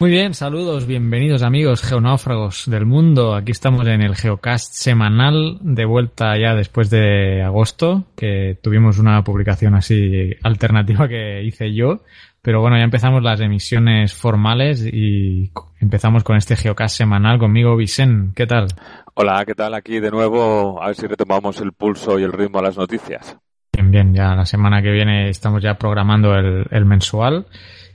Muy 0.00 0.10
bien, 0.10 0.32
saludos, 0.32 0.86
bienvenidos 0.86 1.42
amigos 1.42 1.82
geonáufragos 1.82 2.70
del 2.70 2.86
mundo. 2.86 3.34
Aquí 3.34 3.50
estamos 3.50 3.84
en 3.88 4.00
el 4.00 4.14
Geocast 4.14 4.72
semanal, 4.72 5.58
de 5.60 5.84
vuelta 5.86 6.38
ya 6.38 6.54
después 6.54 6.88
de 6.88 7.42
agosto, 7.42 8.04
que 8.16 8.56
tuvimos 8.62 9.00
una 9.00 9.24
publicación 9.24 9.74
así 9.74 10.36
alternativa 10.44 11.08
que 11.08 11.42
hice 11.42 11.74
yo. 11.74 12.02
Pero 12.42 12.60
bueno, 12.60 12.76
ya 12.76 12.84
empezamos 12.84 13.24
las 13.24 13.40
emisiones 13.40 14.14
formales 14.14 14.86
y 14.86 15.50
empezamos 15.80 16.22
con 16.22 16.36
este 16.36 16.54
Geocast 16.54 16.96
semanal 16.96 17.40
conmigo, 17.40 17.74
Vicen. 17.74 18.34
¿Qué 18.36 18.46
tal? 18.46 18.68
Hola, 19.14 19.44
¿qué 19.44 19.56
tal? 19.56 19.74
Aquí 19.74 19.98
de 19.98 20.12
nuevo, 20.12 20.80
a 20.80 20.86
ver 20.86 20.94
si 20.94 21.08
retomamos 21.08 21.60
el 21.60 21.72
pulso 21.72 22.20
y 22.20 22.22
el 22.22 22.32
ritmo 22.32 22.60
a 22.60 22.62
las 22.62 22.78
noticias. 22.78 23.36
Bien, 23.72 23.90
bien, 23.90 24.14
ya 24.14 24.36
la 24.36 24.46
semana 24.46 24.80
que 24.80 24.92
viene 24.92 25.28
estamos 25.28 25.60
ya 25.60 25.74
programando 25.74 26.36
el, 26.36 26.66
el 26.70 26.84
mensual. 26.84 27.46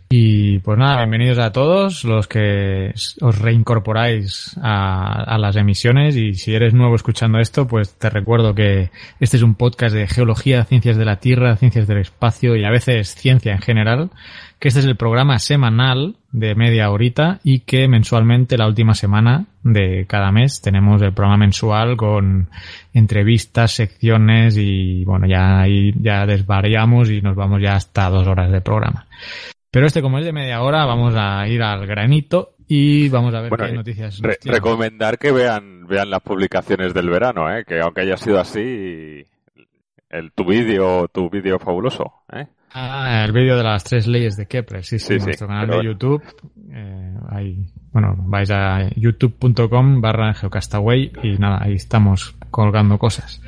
Y 0.09 0.59
pues 0.59 0.77
nada, 0.77 0.97
bienvenidos 0.97 1.39
a 1.39 1.51
todos 1.51 2.03
los 2.03 2.27
que 2.27 2.93
os 3.21 3.39
reincorporáis 3.39 4.55
a, 4.61 5.37
las 5.39 5.55
emisiones 5.55 6.15
y 6.15 6.35
si 6.35 6.53
eres 6.53 6.73
nuevo 6.73 6.95
escuchando 6.95 7.39
esto, 7.39 7.67
pues 7.67 7.97
te 7.97 8.09
recuerdo 8.09 8.53
que 8.53 8.91
este 9.19 9.37
es 9.37 9.43
un 9.43 9.55
podcast 9.55 9.95
de 9.95 10.07
geología, 10.07 10.65
ciencias 10.65 10.97
de 10.97 11.05
la 11.05 11.15
Tierra, 11.15 11.55
ciencias 11.57 11.87
del 11.87 11.97
espacio 11.97 12.55
y 12.55 12.63
a 12.63 12.69
veces 12.69 13.15
ciencia 13.15 13.53
en 13.53 13.61
general, 13.61 14.11
que 14.59 14.67
este 14.67 14.81
es 14.81 14.85
el 14.85 14.95
programa 14.95 15.39
semanal 15.39 16.15
de 16.31 16.55
media 16.55 16.89
horita 16.91 17.39
y 17.43 17.61
que 17.61 17.87
mensualmente 17.87 18.57
la 18.57 18.67
última 18.67 18.93
semana 18.93 19.47
de 19.63 20.05
cada 20.07 20.31
mes 20.31 20.61
tenemos 20.61 21.01
el 21.01 21.13
programa 21.13 21.37
mensual 21.37 21.97
con 21.97 22.49
entrevistas, 22.93 23.71
secciones 23.71 24.57
y 24.57 25.03
bueno, 25.05 25.25
ya 25.27 25.59
ahí 25.59 25.93
ya 25.99 26.25
desvariamos 26.25 27.09
y 27.09 27.21
nos 27.21 27.35
vamos 27.35 27.61
ya 27.61 27.75
hasta 27.75 28.09
dos 28.09 28.27
horas 28.27 28.51
de 28.51 28.61
programa. 28.61 29.07
Pero 29.73 29.87
este, 29.87 30.03
como 30.03 30.19
es 30.19 30.25
de 30.25 30.31
media 30.31 30.61
hora, 30.61 30.85
vamos 30.85 31.15
a 31.17 31.47
ir 31.47 31.63
al 31.63 31.87
granito 31.87 32.53
y 32.67 33.09
vamos 33.09 33.33
a 33.33 33.41
ver 33.41 33.49
bueno, 33.49 33.65
qué 33.65 33.71
noticias. 33.71 34.19
Re 34.21 34.37
recomendar 34.45 35.17
que 35.17 35.31
vean, 35.31 35.87
vean 35.87 36.11
las 36.11 36.21
publicaciones 36.21 36.93
del 36.93 37.09
verano, 37.09 37.51
¿eh? 37.51 37.65
que 37.65 37.79
aunque 37.79 38.01
haya 38.01 38.15
sido 38.15 38.39
así, 38.39 39.25
el, 40.11 40.31
tu 40.35 40.45
vídeo, 40.45 41.07
tu 41.07 41.27
vídeo 41.27 41.57
fabuloso. 41.57 42.21
¿eh? 42.31 42.45
Ah, 42.71 43.23
el 43.25 43.31
vídeo 43.31 43.57
de 43.57 43.63
las 43.63 43.83
tres 43.83 44.05
leyes 44.05 44.37
de 44.37 44.45
Kepler, 44.45 44.83
sí, 44.83 44.99
sí, 44.99 45.17
Sí, 45.19 45.25
nuestro 45.25 45.47
sí, 45.47 45.51
canal 45.51 45.67
de 45.67 45.83
YouTube. 45.83 46.21
Eh, 46.71 47.15
ahí, 47.31 47.65
bueno, 47.91 48.13
vais 48.27 48.51
a 48.51 48.89
youtube.com 48.95 50.01
barra 50.01 50.35
geocastaway 50.35 51.13
y 51.23 51.39
nada, 51.39 51.63
ahí 51.63 51.73
estamos 51.73 52.35
colgando 52.51 52.99
cosas. 52.99 53.41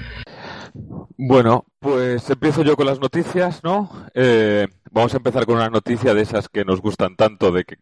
Bueno, 1.18 1.66
pues 1.80 2.30
empiezo 2.30 2.64
yo 2.64 2.76
con 2.76 2.86
las 2.86 3.00
noticias, 3.00 3.64
¿no? 3.64 3.90
Eh, 4.14 4.68
vamos 4.92 5.14
a 5.14 5.18
empezar 5.18 5.46
con 5.46 5.56
una 5.56 5.70
noticia 5.70 6.14
de 6.14 6.22
esas 6.22 6.50
que 6.50 6.66
nos 6.66 6.82
gustan 6.82 7.16
tanto, 7.16 7.52
de 7.52 7.64
que, 7.64 7.78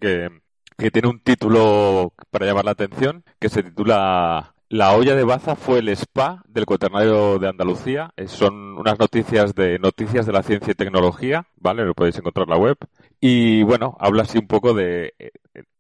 que, 0.78 0.92
tiene 0.92 1.08
un 1.08 1.20
título 1.20 2.14
para 2.30 2.46
llamar 2.46 2.66
la 2.66 2.72
atención, 2.72 3.24
que 3.40 3.50
se 3.50 3.64
titula 3.64 4.54
La 4.70 4.96
olla 4.96 5.16
de 5.16 5.24
Baza 5.24 5.56
fue 5.56 5.80
el 5.80 5.90
spa 5.90 6.44
del 6.48 6.68
cuaternario 6.68 7.40
de 7.40 7.50
Andalucía. 7.50 8.12
Eh, 8.18 8.28
son 8.28 8.78
unas 8.78 9.00
noticias 9.00 9.56
de 9.56 9.80
noticias 9.80 10.28
de 10.28 10.34
la 10.34 10.44
ciencia 10.44 10.72
y 10.72 10.76
tecnología, 10.76 11.48
¿vale? 11.56 11.86
Lo 11.86 11.96
podéis 11.96 12.18
encontrar 12.18 12.46
en 12.48 12.52
la 12.52 12.58
web. 12.58 12.78
Y 13.20 13.64
bueno, 13.64 13.98
habla 14.00 14.24
así 14.24 14.38
un 14.38 14.48
poco 14.48 14.76
de 14.76 15.16
eh, 15.18 15.32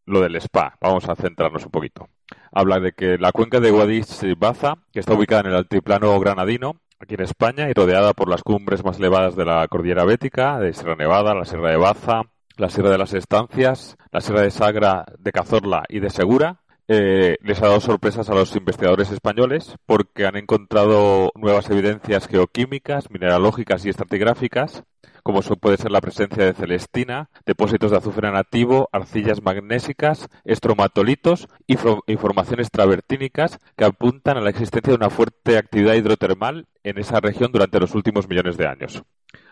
lo 0.05 0.21
del 0.21 0.35
spa. 0.37 0.75
Vamos 0.81 1.07
a 1.07 1.15
centrarnos 1.15 1.65
un 1.65 1.71
poquito. 1.71 2.09
Habla 2.51 2.79
de 2.79 2.93
que 2.93 3.17
la 3.17 3.31
cuenca 3.31 3.59
de 3.59 3.71
Guadix-Baza, 3.71 4.77
que 4.91 4.99
está 4.99 5.13
ubicada 5.13 5.41
en 5.41 5.47
el 5.47 5.55
altiplano 5.55 6.19
granadino, 6.19 6.81
aquí 6.99 7.15
en 7.15 7.21
España 7.21 7.69
y 7.69 7.73
rodeada 7.73 8.13
por 8.13 8.29
las 8.29 8.43
cumbres 8.43 8.83
más 8.83 8.99
elevadas 8.99 9.35
de 9.35 9.45
la 9.45 9.67
cordillera 9.67 10.05
bética, 10.05 10.59
de 10.59 10.73
Sierra 10.73 10.95
Nevada, 10.95 11.35
la 11.35 11.45
Sierra 11.45 11.71
de 11.71 11.77
Baza, 11.77 12.23
la 12.57 12.69
Sierra 12.69 12.91
de 12.91 12.97
las 12.97 13.13
Estancias, 13.13 13.97
la 14.11 14.21
Sierra 14.21 14.41
de 14.41 14.51
Sagra, 14.51 15.05
de 15.17 15.31
Cazorla 15.31 15.83
y 15.89 15.99
de 15.99 16.09
Segura. 16.09 16.61
Eh, 16.87 17.37
les 17.41 17.61
ha 17.61 17.67
dado 17.67 17.79
sorpresas 17.79 18.29
a 18.29 18.35
los 18.35 18.55
investigadores 18.55 19.09
españoles 19.09 19.75
porque 19.85 20.25
han 20.25 20.35
encontrado 20.35 21.31
nuevas 21.35 21.69
evidencias 21.69 22.27
geoquímicas, 22.27 23.09
mineralógicas 23.09 23.85
y 23.85 23.89
estratigráficas, 23.89 24.83
como 25.23 25.41
puede 25.41 25.77
ser 25.77 25.91
la 25.91 26.01
presencia 26.01 26.45
de 26.45 26.53
celestina, 26.53 27.29
depósitos 27.45 27.91
de 27.91 27.97
azufre 27.97 28.29
nativo, 28.31 28.89
arcillas 28.91 29.41
magnésicas, 29.41 30.27
estromatolitos 30.43 31.47
y, 31.65 31.77
formaciones 31.77 32.69
travertínicas 32.69 33.59
que 33.77 33.85
apuntan 33.85 34.37
a 34.37 34.41
la 34.41 34.49
existencia 34.49 34.91
de 34.91 34.97
una 34.97 35.09
fuerte 35.09 35.57
actividad 35.57 35.93
hidrotermal 35.93 36.67
en 36.83 36.97
esa 36.97 37.21
región 37.21 37.51
durante 37.53 37.79
los 37.79 37.95
últimos 37.95 38.27
millones 38.27 38.57
de 38.57 38.67
años. 38.67 39.03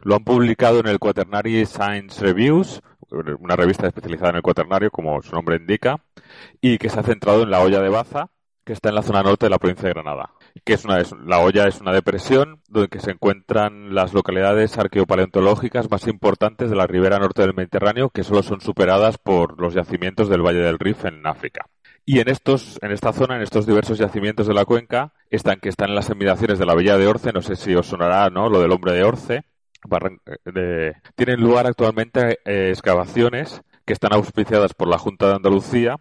Lo 0.02 0.16
han 0.16 0.26
publicado 0.26 0.80
en 0.80 0.88
el 0.88 1.00
Quaternary 1.00 1.66
Science 1.66 2.22
Reviews, 2.22 2.82
una 3.40 3.56
revista 3.56 3.88
especializada 3.88 4.32
en 4.32 4.36
el 4.38 4.42
cuaternario, 4.42 4.92
como 4.92 5.22
su 5.22 5.34
nombre 5.34 5.56
indica, 5.56 6.04
y 6.60 6.78
que 6.78 6.90
se 6.90 7.00
ha 7.00 7.04
centrado 7.04 7.44
en 7.44 7.52
la 7.52 7.62
olla 7.62 7.82
de 7.82 7.90
Baza, 7.90 8.30
que 8.66 8.74
está 8.74 8.90
en 8.90 8.96
la 8.96 9.04
zona 9.04 9.24
norte 9.24 9.46
de 9.46 9.50
la 9.50 9.58
provincia 9.58 9.88
de 9.88 9.94
Granada. 9.94 10.32
Que 10.64 10.74
es 10.74 10.86
una, 10.86 11.02
la 11.26 11.40
olla 11.40 11.68
es 11.68 11.82
una 11.82 11.94
depresión 11.94 12.62
donde 12.68 13.00
se 13.00 13.12
encuentran 13.12 13.94
las 13.96 14.14
localidades 14.14 14.78
arqueopaleontológicas 14.78 15.90
más 15.90 16.08
importantes 16.08 16.70
de 16.70 16.76
la 16.76 16.88
ribera 16.88 17.20
norte 17.20 17.42
del 17.42 17.54
Mediterráneo, 17.54 18.10
que 18.10 18.24
solo 18.24 18.44
son 18.44 18.62
superadas 18.62 19.18
por 19.18 19.60
los 19.60 19.74
yacimientos 19.74 20.30
del 20.30 20.42
Valle 20.42 20.62
del 20.62 20.80
Rif 20.80 21.06
en 21.06 21.26
África. 21.26 21.66
Y 22.06 22.20
en 22.20 22.30
estos, 22.30 22.80
en 22.82 22.92
esta 22.92 23.14
zona, 23.14 23.36
en 23.36 23.44
estos 23.44 23.66
diversos 23.66 23.98
yacimientos 23.98 24.48
de 24.48 24.54
la 24.54 24.66
cuenca, 24.66 25.14
están 25.30 25.60
que 25.60 25.70
están 25.70 25.90
en 25.90 25.96
las 25.96 26.10
inmediaciones 26.10 26.60
de 26.60 26.66
la 26.66 26.76
Villa 26.76 26.98
de 26.98 27.08
Orce, 27.08 27.32
no 27.32 27.42
sé 27.42 27.56
si 27.56 27.76
os 27.76 27.88
sonará, 27.88 28.30
¿no? 28.30 28.50
Lo 28.50 28.60
del 28.60 28.72
hombre 28.72 28.94
de 28.94 29.04
Orce. 29.04 29.44
De, 30.46 30.94
tienen 31.16 31.42
lugar 31.42 31.66
actualmente 31.66 32.40
eh, 32.46 32.70
excavaciones 32.70 33.62
que 33.86 33.94
están 33.94 34.14
auspiciadas 34.14 34.74
por 34.74 34.88
la 34.88 35.00
Junta 35.00 35.28
de 35.28 35.36
Andalucía 35.36 35.98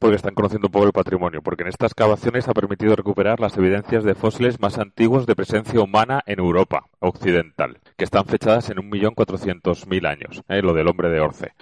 porque 0.00 0.16
están 0.16 0.34
conociendo 0.34 0.68
un 0.68 0.72
poco 0.72 0.86
el 0.86 0.92
patrimonio, 0.92 1.42
porque 1.42 1.62
en 1.62 1.68
estas 1.68 1.92
excavaciones 1.92 2.48
ha 2.48 2.54
permitido 2.54 2.96
recuperar 2.96 3.40
las 3.40 3.56
evidencias 3.56 4.04
de 4.04 4.14
fósiles 4.14 4.60
más 4.60 4.78
antiguos 4.78 5.26
de 5.26 5.36
presencia 5.36 5.80
humana 5.80 6.22
en 6.26 6.38
Europa 6.38 6.86
occidental, 7.00 7.78
que 7.96 8.04
están 8.04 8.24
fechadas 8.24 8.70
en 8.70 8.78
1.400.000 8.78 10.06
años, 10.08 10.42
eh, 10.48 10.62
lo 10.62 10.72
del 10.72 10.88
hombre 10.88 11.10
de 11.10 11.20
Orce, 11.20 11.52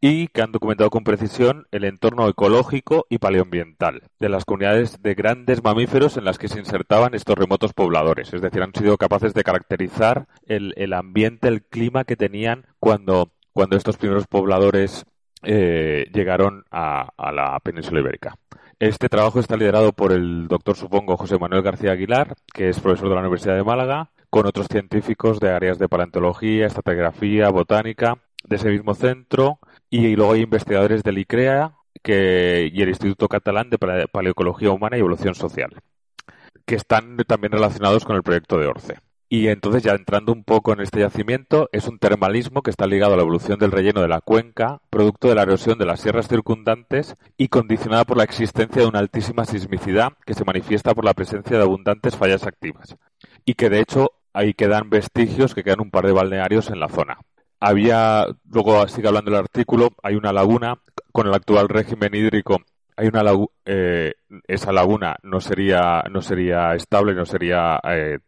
y 0.00 0.28
que 0.28 0.42
han 0.42 0.52
documentado 0.52 0.90
con 0.90 1.04
precisión 1.04 1.66
el 1.70 1.84
entorno 1.84 2.28
ecológico 2.28 3.06
y 3.10 3.18
paleoambiental 3.18 4.02
de 4.18 4.28
las 4.28 4.44
comunidades 4.44 5.02
de 5.02 5.14
grandes 5.14 5.62
mamíferos 5.62 6.16
en 6.16 6.24
las 6.24 6.38
que 6.38 6.48
se 6.48 6.58
insertaban 6.58 7.14
estos 7.14 7.36
remotos 7.36 7.74
pobladores, 7.74 8.32
es 8.32 8.40
decir, 8.40 8.62
han 8.62 8.74
sido 8.74 8.96
capaces 8.96 9.34
de 9.34 9.44
caracterizar 9.44 10.26
el, 10.46 10.72
el 10.76 10.94
ambiente, 10.94 11.48
el 11.48 11.62
clima 11.62 12.04
que 12.04 12.16
tenían 12.16 12.66
cuando, 12.78 13.30
cuando 13.52 13.76
estos 13.76 13.98
primeros 13.98 14.26
pobladores 14.26 15.04
eh, 15.42 16.06
llegaron 16.12 16.64
a, 16.70 17.08
la 17.32 17.58
península 17.60 18.00
ibérica. 18.00 18.36
Este 18.78 19.08
trabajo 19.08 19.40
está 19.40 19.56
liderado 19.56 19.92
por 19.92 20.12
el 20.12 20.46
doctor, 20.48 20.76
supongo, 20.76 21.16
José 21.16 21.38
Manuel 21.38 21.62
García 21.62 21.92
Aguilar, 21.92 22.34
que 22.52 22.68
es 22.68 22.80
profesor 22.80 23.08
de 23.08 23.14
la 23.14 23.20
Universidad 23.20 23.56
de 23.56 23.64
Málaga, 23.64 24.10
con 24.30 24.46
otros 24.46 24.66
científicos 24.70 25.40
de 25.40 25.50
áreas 25.50 25.78
de 25.78 25.88
paleontología, 25.88 26.66
estratigrafía, 26.66 27.50
botánica, 27.50 28.18
de 28.44 28.56
ese 28.56 28.70
mismo 28.70 28.94
centro, 28.94 29.58
y 29.90 30.14
luego 30.14 30.32
hay 30.32 30.42
investigadores 30.42 31.02
del 31.02 31.18
ICREA 31.18 31.72
y 32.04 32.82
el 32.82 32.88
Instituto 32.88 33.28
Catalán 33.28 33.70
de 33.70 33.78
Paleoecología 33.78 34.70
Humana 34.70 34.96
y 34.96 35.00
Evolución 35.00 35.34
Social, 35.34 35.70
que 36.64 36.76
están 36.76 37.16
también 37.26 37.52
relacionados 37.52 38.04
con 38.04 38.16
el 38.16 38.22
proyecto 38.22 38.58
de 38.58 38.66
Orce. 38.66 38.98
Y 39.30 39.48
entonces, 39.48 39.82
ya 39.82 39.92
entrando 39.92 40.32
un 40.32 40.42
poco 40.42 40.72
en 40.72 40.80
este 40.80 41.00
yacimiento, 41.00 41.68
es 41.72 41.86
un 41.86 41.98
termalismo 41.98 42.62
que 42.62 42.70
está 42.70 42.86
ligado 42.86 43.12
a 43.12 43.16
la 43.16 43.22
evolución 43.22 43.58
del 43.58 43.72
relleno 43.72 44.00
de 44.00 44.08
la 44.08 44.22
cuenca, 44.22 44.80
producto 44.88 45.28
de 45.28 45.34
la 45.34 45.42
erosión 45.42 45.78
de 45.78 45.84
las 45.84 46.00
sierras 46.00 46.28
circundantes 46.28 47.14
y 47.36 47.48
condicionada 47.48 48.04
por 48.04 48.16
la 48.16 48.24
existencia 48.24 48.80
de 48.80 48.88
una 48.88 49.00
altísima 49.00 49.44
sismicidad 49.44 50.14
que 50.24 50.32
se 50.32 50.46
manifiesta 50.46 50.94
por 50.94 51.04
la 51.04 51.12
presencia 51.12 51.58
de 51.58 51.62
abundantes 51.62 52.16
fallas 52.16 52.46
activas. 52.46 52.96
Y 53.44 53.52
que 53.54 53.68
de 53.68 53.80
hecho 53.80 54.12
ahí 54.32 54.54
quedan 54.54 54.88
vestigios 54.88 55.54
que 55.54 55.62
quedan 55.62 55.80
un 55.80 55.90
par 55.90 56.06
de 56.06 56.12
balnearios 56.12 56.70
en 56.70 56.80
la 56.80 56.88
zona. 56.88 57.18
Había, 57.60 58.26
luego 58.50 58.88
sigue 58.88 59.08
hablando 59.08 59.30
el 59.30 59.36
artículo, 59.36 59.90
hay 60.02 60.14
una 60.14 60.32
laguna 60.32 60.78
con 61.12 61.26
el 61.26 61.34
actual 61.34 61.68
régimen 61.68 62.14
hídrico 62.14 62.62
hay 62.98 63.06
una 63.06 63.22
eh, 63.64 64.14
esa 64.48 64.72
laguna 64.72 65.16
no 65.22 65.40
sería 65.40 66.02
no 66.10 66.20
sería 66.20 66.74
estable 66.74 67.14
no 67.14 67.24
sería 67.26 67.78
eh, 67.88 68.18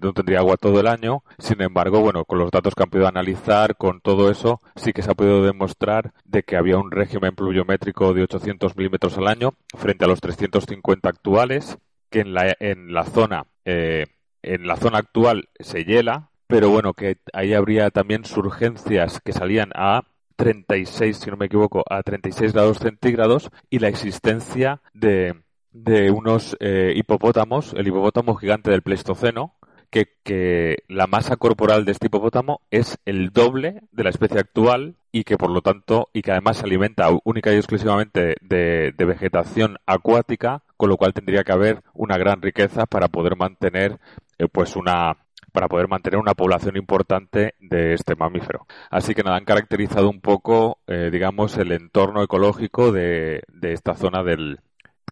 no 0.00 0.12
tendría 0.14 0.38
agua 0.38 0.56
todo 0.56 0.80
el 0.80 0.86
año. 0.86 1.22
Sin 1.38 1.60
embargo 1.60 2.00
bueno 2.00 2.24
con 2.24 2.38
los 2.38 2.50
datos 2.50 2.74
que 2.74 2.82
han 2.82 2.88
podido 2.88 3.06
analizar 3.06 3.76
con 3.76 4.00
todo 4.00 4.30
eso 4.30 4.62
sí 4.76 4.94
que 4.94 5.02
se 5.02 5.10
ha 5.10 5.14
podido 5.14 5.44
demostrar 5.44 6.14
de 6.24 6.42
que 6.42 6.56
había 6.56 6.78
un 6.78 6.90
régimen 6.90 7.34
pluviométrico 7.34 8.14
de 8.14 8.22
800 8.22 8.74
milímetros 8.78 9.18
al 9.18 9.28
año 9.28 9.52
frente 9.76 10.06
a 10.06 10.08
los 10.08 10.22
350 10.22 11.06
actuales 11.06 11.76
que 12.08 12.20
en 12.20 12.32
la 12.32 12.56
en 12.58 12.94
la 12.94 13.04
zona 13.04 13.44
eh, 13.66 14.06
en 14.40 14.66
la 14.66 14.76
zona 14.76 14.98
actual 15.00 15.50
se 15.60 15.84
hiela 15.84 16.30
pero 16.46 16.70
bueno 16.70 16.94
que 16.94 17.18
ahí 17.34 17.52
habría 17.52 17.90
también 17.90 18.24
surgencias 18.24 19.20
que 19.20 19.34
salían 19.34 19.70
a 19.74 20.04
36, 20.36 21.16
si 21.16 21.30
no 21.30 21.36
me 21.36 21.46
equivoco, 21.46 21.84
a 21.88 22.02
36 22.02 22.52
grados 22.52 22.78
centígrados 22.78 23.50
y 23.70 23.78
la 23.78 23.88
existencia 23.88 24.80
de, 24.92 25.34
de 25.72 26.10
unos 26.10 26.56
eh, 26.60 26.92
hipopótamos, 26.96 27.74
el 27.76 27.86
hipopótamo 27.86 28.34
gigante 28.36 28.70
del 28.70 28.82
Pleistoceno, 28.82 29.54
que, 29.90 30.08
que, 30.24 30.78
la 30.88 31.06
masa 31.06 31.36
corporal 31.36 31.84
de 31.84 31.92
este 31.92 32.06
hipopótamo 32.06 32.60
es 32.70 32.98
el 33.04 33.30
doble 33.30 33.82
de 33.92 34.02
la 34.02 34.10
especie 34.10 34.40
actual 34.40 34.96
y 35.12 35.22
que 35.22 35.36
por 35.36 35.50
lo 35.50 35.60
tanto, 35.60 36.08
y 36.12 36.22
que 36.22 36.32
además 36.32 36.56
se 36.56 36.64
alimenta 36.64 37.08
única 37.24 37.52
y 37.52 37.56
exclusivamente 37.56 38.34
de, 38.40 38.92
de 38.96 39.04
vegetación 39.04 39.76
acuática, 39.86 40.64
con 40.76 40.88
lo 40.88 40.96
cual 40.96 41.14
tendría 41.14 41.44
que 41.44 41.52
haber 41.52 41.82
una 41.92 42.18
gran 42.18 42.42
riqueza 42.42 42.86
para 42.86 43.06
poder 43.06 43.36
mantener 43.36 44.00
eh, 44.38 44.48
pues 44.50 44.74
una, 44.74 45.23
para 45.54 45.68
poder 45.68 45.86
mantener 45.86 46.18
una 46.18 46.34
población 46.34 46.76
importante 46.76 47.54
de 47.60 47.94
este 47.94 48.16
mamífero. 48.16 48.66
Así 48.90 49.14
que 49.14 49.22
nada, 49.22 49.36
han 49.36 49.44
caracterizado 49.44 50.10
un 50.10 50.20
poco, 50.20 50.80
eh, 50.88 51.10
digamos, 51.12 51.56
el 51.58 51.70
entorno 51.70 52.24
ecológico 52.24 52.90
de, 52.90 53.40
esta 53.62 53.94
zona 53.94 54.24
del 54.24 54.58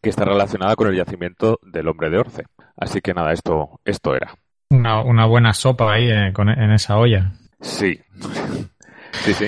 que 0.02 0.10
está 0.10 0.24
relacionada 0.24 0.74
con 0.74 0.88
el 0.88 0.96
yacimiento 0.96 1.60
del 1.62 1.86
hombre 1.86 2.10
de 2.10 2.18
Orce. 2.18 2.46
Así 2.76 3.00
que 3.00 3.14
nada, 3.14 3.32
esto, 3.32 3.78
esto 3.84 4.16
era. 4.16 4.34
Una, 4.70 5.26
buena 5.26 5.52
sopa 5.52 5.92
ahí 5.92 6.10
eh, 6.10 6.32
en 6.36 6.72
esa 6.72 6.96
olla. 6.96 7.30
Sí, 7.60 8.00
sí, 9.12 9.34
sí. 9.34 9.46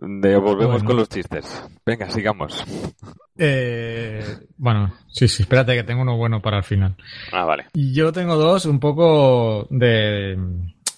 Volvemos 0.00 0.82
con 0.82 0.96
los 0.96 1.08
chistes. 1.08 1.62
Venga, 1.84 2.10
sigamos. 2.10 2.64
Eh, 3.36 4.24
bueno, 4.56 4.92
sí, 5.08 5.28
sí, 5.28 5.42
espérate 5.42 5.74
que 5.74 5.84
tengo 5.84 6.02
uno 6.02 6.16
bueno 6.16 6.40
para 6.40 6.58
el 6.58 6.64
final. 6.64 6.96
Ah, 7.32 7.44
vale. 7.44 7.66
Yo 7.74 8.12
tengo 8.12 8.36
dos 8.36 8.66
un 8.66 8.80
poco 8.80 9.66
de, 9.70 10.36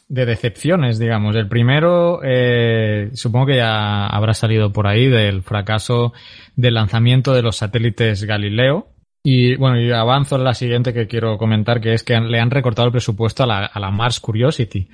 de 0.09 0.27
decepciones, 0.27 0.99
digamos. 0.99 1.37
El 1.37 1.49
primero, 1.49 2.21
eh, 2.23 3.11
supongo 3.15 3.47
que 3.47 3.57
ya 3.57 4.07
habrá 4.07 4.35
salido 4.35 4.73
por 4.73 4.87
ahí 4.87 5.09
del 5.09 5.43
fracaso 5.43 6.13
del 6.57 6.75
lanzamiento 6.75 7.33
de 7.33 7.43
los 7.43 7.57
satélites 7.57 8.25
Galileo. 8.25 8.89
Y 9.23 9.57
bueno, 9.57 9.79
y 9.79 9.93
avanzo 9.93 10.37
en 10.37 10.45
la 10.45 10.55
siguiente 10.55 10.95
que 10.95 11.07
quiero 11.07 11.37
comentar, 11.37 11.81
que 11.81 11.93
es 11.93 12.03
que 12.03 12.19
le 12.19 12.41
han 12.41 12.51
recortado 12.51 12.87
el 12.87 12.93
presupuesto 12.93 13.43
a 13.43 13.47
la, 13.47 13.67
a 13.67 13.79
la 13.79 13.91
Mars 13.91 14.19
Curiosity 14.19 14.89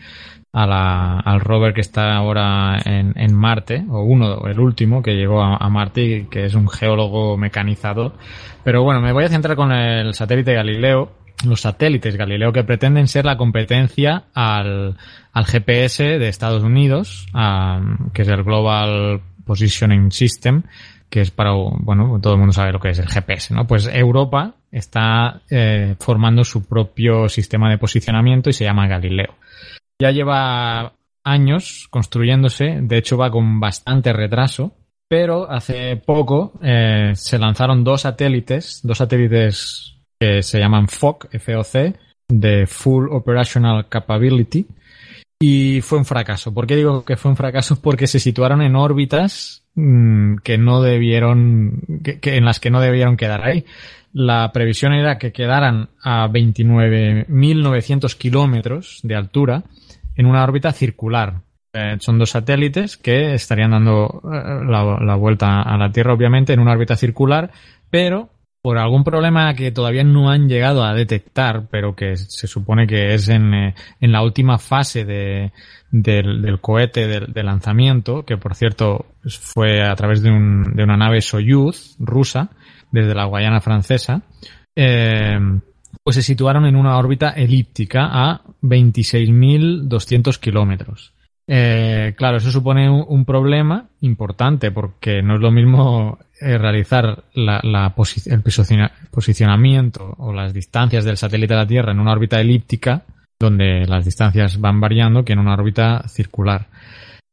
a 0.56 0.66
la, 0.66 1.18
al 1.20 1.40
rover 1.40 1.74
que 1.74 1.82
está 1.82 2.16
ahora 2.16 2.78
en, 2.82 3.12
en, 3.14 3.34
Marte, 3.34 3.84
o 3.90 4.02
uno, 4.02 4.46
el 4.46 4.58
último 4.58 5.02
que 5.02 5.14
llegó 5.14 5.42
a, 5.42 5.68
Marte, 5.68 6.28
que 6.30 6.46
es 6.46 6.54
un 6.54 6.66
geólogo 6.66 7.36
mecanizado. 7.36 8.14
Pero 8.64 8.82
bueno, 8.82 9.02
me 9.02 9.12
voy 9.12 9.24
a 9.24 9.28
centrar 9.28 9.54
con 9.54 9.70
el 9.70 10.14
satélite 10.14 10.54
Galileo, 10.54 11.12
los 11.44 11.60
satélites 11.60 12.16
Galileo 12.16 12.52
que 12.52 12.64
pretenden 12.64 13.06
ser 13.06 13.26
la 13.26 13.36
competencia 13.36 14.24
al, 14.32 14.96
al 15.30 15.44
GPS 15.44 16.18
de 16.18 16.28
Estados 16.28 16.62
Unidos, 16.62 17.26
que 18.14 18.22
es 18.22 18.28
el 18.28 18.42
Global 18.42 19.20
Positioning 19.44 20.10
System, 20.10 20.62
que 21.08 21.20
es 21.20 21.30
para, 21.30 21.52
bueno, 21.52 22.18
todo 22.20 22.34
el 22.34 22.38
mundo 22.38 22.52
sabe 22.52 22.72
lo 22.72 22.80
que 22.80 22.90
es 22.90 22.98
el 22.98 23.08
GPS, 23.08 23.54
¿no? 23.54 23.66
Pues 23.66 23.88
Europa 23.92 24.54
está 24.70 25.42
eh, 25.50 25.96
formando 26.00 26.44
su 26.44 26.66
propio 26.66 27.28
sistema 27.28 27.70
de 27.70 27.78
posicionamiento 27.78 28.50
y 28.50 28.52
se 28.52 28.64
llama 28.64 28.88
Galileo 28.88 29.34
ya 29.98 30.10
lleva 30.10 30.92
años 31.24 31.88
construyéndose, 31.90 32.78
de 32.82 32.98
hecho 32.98 33.16
va 33.16 33.30
con 33.30 33.60
bastante 33.60 34.12
retraso, 34.12 34.74
pero 35.08 35.50
hace 35.50 35.96
poco 35.96 36.52
eh, 36.62 37.12
se 37.14 37.38
lanzaron 37.38 37.84
dos 37.84 38.02
satélites, 38.02 38.80
dos 38.82 38.98
satélites 38.98 39.96
que 40.18 40.42
se 40.42 40.58
llaman 40.58 40.88
FOC, 40.88 41.28
FOC, 41.38 41.96
de 42.28 42.66
Full 42.66 43.08
Operational 43.12 43.88
Capability, 43.88 44.66
y 45.40 45.80
fue 45.82 45.98
un 45.98 46.04
fracaso. 46.04 46.52
¿Por 46.54 46.66
qué 46.66 46.76
digo 46.76 47.04
que 47.04 47.16
fue 47.16 47.30
un 47.30 47.36
fracaso? 47.36 47.76
Porque 47.82 48.06
se 48.06 48.20
situaron 48.20 48.62
en 48.62 48.76
órbitas 48.76 49.64
mm, 49.74 50.36
que 50.36 50.58
no 50.58 50.82
debieron, 50.82 51.82
en 52.04 52.44
las 52.44 52.60
que 52.60 52.70
no 52.70 52.80
debieron 52.80 53.16
quedar 53.16 53.42
ahí. 53.44 53.64
La 54.12 54.50
previsión 54.52 54.94
era 54.94 55.18
que 55.18 55.32
quedaran 55.32 55.90
a 56.02 56.26
29.900 56.28 58.16
kilómetros 58.16 59.00
de 59.02 59.14
altura 59.14 59.64
en 60.14 60.26
una 60.26 60.42
órbita 60.42 60.72
circular. 60.72 61.42
Eh, 61.74 61.96
son 62.00 62.18
dos 62.18 62.30
satélites 62.30 62.96
que 62.96 63.34
estarían 63.34 63.72
dando 63.72 64.22
eh, 64.24 64.64
la, 64.66 65.14
vuelta 65.16 65.60
a 65.60 65.76
la 65.76 65.92
Tierra, 65.92 66.14
obviamente, 66.14 66.54
en 66.54 66.60
una 66.60 66.72
órbita 66.72 66.96
circular, 66.96 67.50
pero 67.90 68.30
por 68.66 68.78
algún 68.78 69.04
problema 69.04 69.54
que 69.54 69.70
todavía 69.70 70.02
no 70.02 70.28
han 70.28 70.48
llegado 70.48 70.82
a 70.82 70.92
detectar, 70.92 71.68
pero 71.70 71.94
que 71.94 72.16
se 72.16 72.48
supone 72.48 72.88
que 72.88 73.14
es 73.14 73.28
en, 73.28 73.54
eh, 73.54 73.74
en 74.00 74.10
la 74.10 74.24
última 74.24 74.58
fase 74.58 75.04
de, 75.04 75.52
del, 75.92 76.58
cohete 76.60 77.06
de, 77.06 77.42
lanzamiento, 77.44 78.24
que 78.24 78.36
por 78.36 78.56
cierto 78.56 79.06
fue 79.24 79.84
a 79.84 79.94
través 79.94 80.20
de, 80.20 80.32
un, 80.32 80.74
de 80.74 80.82
una 80.82 80.96
nave 80.96 81.20
Soyuz 81.20 81.94
rusa, 82.00 82.50
desde 82.90 83.14
la 83.14 83.26
Guayana 83.26 83.60
francesa, 83.60 84.22
eh, 84.74 85.38
pues 86.02 86.16
se 86.16 86.22
situaron 86.22 86.66
en 86.66 86.74
una 86.74 86.98
órbita 86.98 87.30
elíptica 87.30 88.08
a 88.10 88.42
26.200 88.62 90.40
kilómetros. 90.40 91.12
Eh, 91.48 92.14
claro, 92.16 92.38
eso 92.38 92.50
supone 92.50 92.90
un, 92.90 93.24
problema 93.24 93.88
importante 94.00 94.72
porque 94.72 95.22
no 95.22 95.36
es 95.36 95.40
lo 95.40 95.52
mismo 95.52 96.18
eh, 96.40 96.58
realizar 96.58 97.24
el 97.34 98.42
posicionamiento 99.10 100.14
o 100.18 100.32
las 100.32 100.52
distancias 100.52 101.04
del 101.04 101.16
satélite 101.16 101.54
a 101.54 101.58
la 101.58 101.66
Tierra 101.66 101.92
en 101.92 102.00
una 102.00 102.12
órbita 102.12 102.40
elíptica, 102.40 103.04
donde 103.38 103.86
las 103.86 104.04
distancias 104.04 104.60
van 104.60 104.80
variando, 104.80 105.24
que 105.24 105.34
en 105.34 105.38
una 105.38 105.54
órbita 105.54 106.08
circular. 106.08 106.66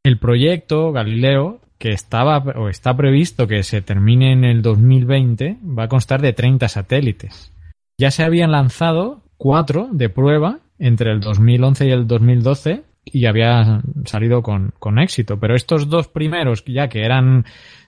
El 0.03 0.19
proyecto 0.19 0.91
Galileo, 0.91 1.61
que 1.79 1.91
estaba 1.91 2.37
o 2.37 2.69
está 2.69 2.95
previsto 2.95 3.47
que 3.47 3.63
se 3.63 3.81
termine 3.81 4.31
en 4.31 4.43
el 4.43 4.61
2020, 4.61 5.57
va 5.63 5.85
a 5.85 5.89
constar 5.89 6.21
de 6.21 6.33
30 6.33 6.67
satélites. 6.67 7.51
Ya 7.97 8.11
se 8.11 8.23
habían 8.23 8.51
lanzado 8.51 9.23
cuatro 9.37 9.89
de 9.91 10.09
prueba 10.09 10.59
entre 10.77 11.11
el 11.11 11.19
2011 11.19 11.87
y 11.87 11.91
el 11.91 12.07
2012 12.07 12.83
y 13.05 13.25
había 13.25 13.81
salido 14.05 14.41
con, 14.41 14.99
éxito. 14.99 15.39
Pero 15.39 15.55
estos 15.55 15.89
dos 15.89 16.07
primeros, 16.07 16.63
ya 16.65 16.87
que 16.87 17.03
eran, 17.03 17.45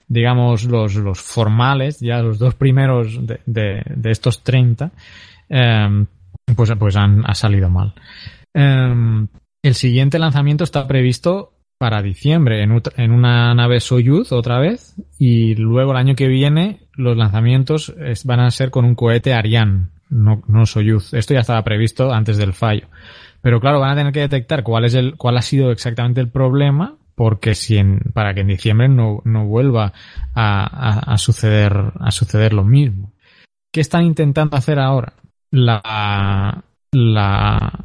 digamos, 0.08 0.64
los, 0.64 0.94
los 0.96 1.20
formales, 1.20 2.00
ya 2.00 2.22
los 2.22 2.38
dos 2.38 2.54
primeros 2.54 3.26
de, 3.26 3.40
de, 3.44 4.10
estos 4.10 4.42
30, 4.42 4.92
em, 5.48 6.06
pues, 6.54 6.72
pues 6.78 6.96
han 6.96 7.22
ha 7.26 7.34
salido 7.34 7.68
mal. 7.70 7.94
Em, 8.54 9.28
el 9.62 9.74
siguiente 9.74 10.18
lanzamiento 10.18 10.64
está 10.64 10.86
previsto 10.86 11.52
para 11.78 12.02
diciembre 12.02 12.62
en, 12.62 12.82
en, 12.96 13.10
una 13.10 13.54
nave 13.54 13.80
Soyuz 13.80 14.32
otra 14.32 14.58
vez 14.58 14.94
y 15.18 15.54
luego 15.56 15.90
el 15.90 15.98
año 15.98 16.14
que 16.14 16.26
viene 16.26 16.80
los 16.94 17.18
lanzamientos 17.18 17.94
van 18.24 18.40
a 18.40 18.50
ser 18.50 18.70
con 18.70 18.86
un 18.86 18.94
cohete 18.94 19.34
Ariane 19.34 19.88
no, 20.08 20.42
no 20.46 20.66
Soyuz. 20.66 21.14
Esto 21.14 21.34
ya 21.34 21.40
estaba 21.40 21.62
previsto 21.62 22.12
antes 22.12 22.36
del 22.36 22.52
fallo. 22.52 22.88
Pero 23.42 23.60
claro, 23.60 23.80
van 23.80 23.90
a 23.90 23.96
tener 23.96 24.12
que 24.12 24.20
detectar 24.20 24.62
cuál 24.62 24.84
es 24.84 24.94
el, 24.94 25.16
cuál 25.16 25.36
ha 25.36 25.42
sido 25.42 25.70
exactamente 25.70 26.20
el 26.20 26.30
problema, 26.30 26.96
porque 27.14 27.54
si 27.54 27.78
en, 27.78 28.00
para 28.12 28.34
que 28.34 28.40
en 28.40 28.48
diciembre 28.48 28.88
no, 28.88 29.22
no 29.24 29.46
vuelva 29.46 29.92
a, 30.34 31.12
a, 31.12 31.18
suceder, 31.18 31.92
a 31.98 32.10
suceder 32.10 32.52
lo 32.52 32.64
mismo. 32.64 33.12
¿Qué 33.72 33.80
están 33.80 34.04
intentando 34.04 34.56
hacer 34.56 34.78
ahora? 34.78 35.14
La, 35.50 36.62
la, 36.92 37.84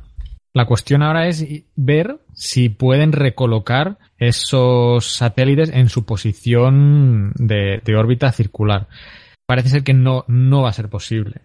la 0.54 0.66
cuestión 0.66 1.02
ahora 1.02 1.28
es 1.28 1.46
ver 1.76 2.20
si 2.34 2.70
pueden 2.70 3.14
recolocar 3.14 3.98
esos 4.18 5.06
satélites 5.06 5.70
en 5.70 5.90
su 5.90 6.06
posición 6.06 7.32
de, 7.36 7.82
órbita 7.98 8.32
circular. 8.32 8.88
Parece 9.46 9.70
ser 9.70 9.84
que 9.84 9.94
no, 9.94 10.24
no 10.28 10.62
va 10.62 10.70
a 10.70 10.74
ser 10.74 10.90
posible. 10.90 11.42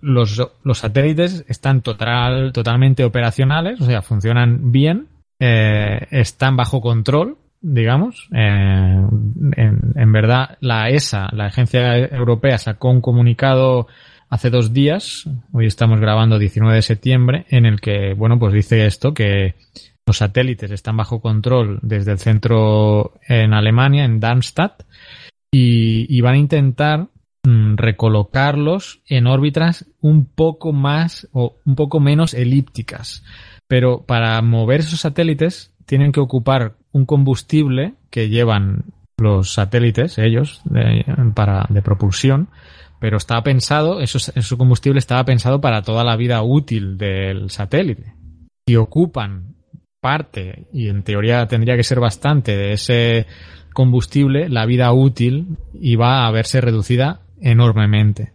los, 0.00 0.42
los, 0.64 0.78
satélites 0.78 1.44
están 1.48 1.80
total, 1.80 2.52
totalmente 2.52 3.04
operacionales, 3.04 3.80
o 3.80 3.84
sea, 3.84 4.02
funcionan 4.02 4.72
bien, 4.72 5.08
eh, 5.38 6.06
están 6.10 6.56
bajo 6.56 6.80
control, 6.80 7.36
digamos. 7.60 8.28
Eh, 8.34 9.06
en, 9.56 10.12
verdad, 10.12 10.58
la 10.60 10.90
ESA, 10.90 11.28
la 11.32 11.46
Agencia 11.46 11.96
Europea, 11.98 12.58
sacó 12.58 12.90
un 12.90 13.00
comunicado 13.00 13.86
hace 14.28 14.50
dos 14.50 14.72
días, 14.72 15.28
hoy 15.52 15.66
estamos 15.66 16.00
grabando 16.00 16.38
19 16.38 16.74
de 16.74 16.82
septiembre, 16.82 17.46
en 17.50 17.66
el 17.66 17.80
que, 17.80 18.14
bueno, 18.14 18.38
pues 18.38 18.52
dice 18.52 18.86
esto, 18.86 19.14
que 19.14 19.54
los 20.06 20.18
satélites 20.18 20.70
están 20.70 20.96
bajo 20.96 21.20
control 21.20 21.78
desde 21.82 22.12
el 22.12 22.18
centro 22.18 23.14
en 23.26 23.54
Alemania, 23.54 24.04
en 24.04 24.20
Darmstadt, 24.20 24.82
y, 25.56 26.20
van 26.20 26.34
a 26.34 26.38
intentar 26.38 27.08
mm, 27.44 27.76
recolocarlos 27.76 29.00
en 29.06 29.26
órbitas 29.26 29.86
un 30.00 30.26
poco 30.26 30.72
más 30.72 31.28
o 31.32 31.56
un 31.64 31.76
poco 31.76 32.00
menos 32.00 32.34
elípticas. 32.34 33.24
Pero 33.68 34.04
para 34.04 34.40
mover 34.42 34.80
esos 34.80 35.00
satélites 35.00 35.72
tienen 35.86 36.12
que 36.12 36.20
ocupar 36.20 36.74
un 36.92 37.06
combustible 37.06 37.94
que 38.10 38.28
llevan 38.28 38.84
los 39.16 39.52
satélites, 39.52 40.18
ellos, 40.18 40.60
de, 40.64 41.04
para, 41.34 41.66
de 41.68 41.82
propulsión, 41.82 42.48
pero 42.98 43.16
estaba 43.16 43.42
pensado, 43.42 44.00
eso, 44.00 44.18
ese 44.18 44.56
combustible 44.56 44.98
estaba 44.98 45.24
pensado 45.24 45.60
para 45.60 45.82
toda 45.82 46.02
la 46.02 46.16
vida 46.16 46.42
útil 46.42 46.98
del 46.98 47.50
satélite. 47.50 48.14
Si 48.66 48.76
ocupan 48.76 49.54
parte, 50.00 50.66
y 50.72 50.88
en 50.88 51.02
teoría 51.02 51.46
tendría 51.46 51.76
que 51.76 51.84
ser 51.84 52.00
bastante, 52.00 52.56
de 52.56 52.72
ese 52.72 53.26
combustible, 53.74 54.48
la 54.48 54.64
vida 54.64 54.90
útil 54.92 55.58
iba 55.78 56.26
a 56.26 56.30
verse 56.30 56.62
reducida 56.62 57.20
enormemente. 57.40 58.32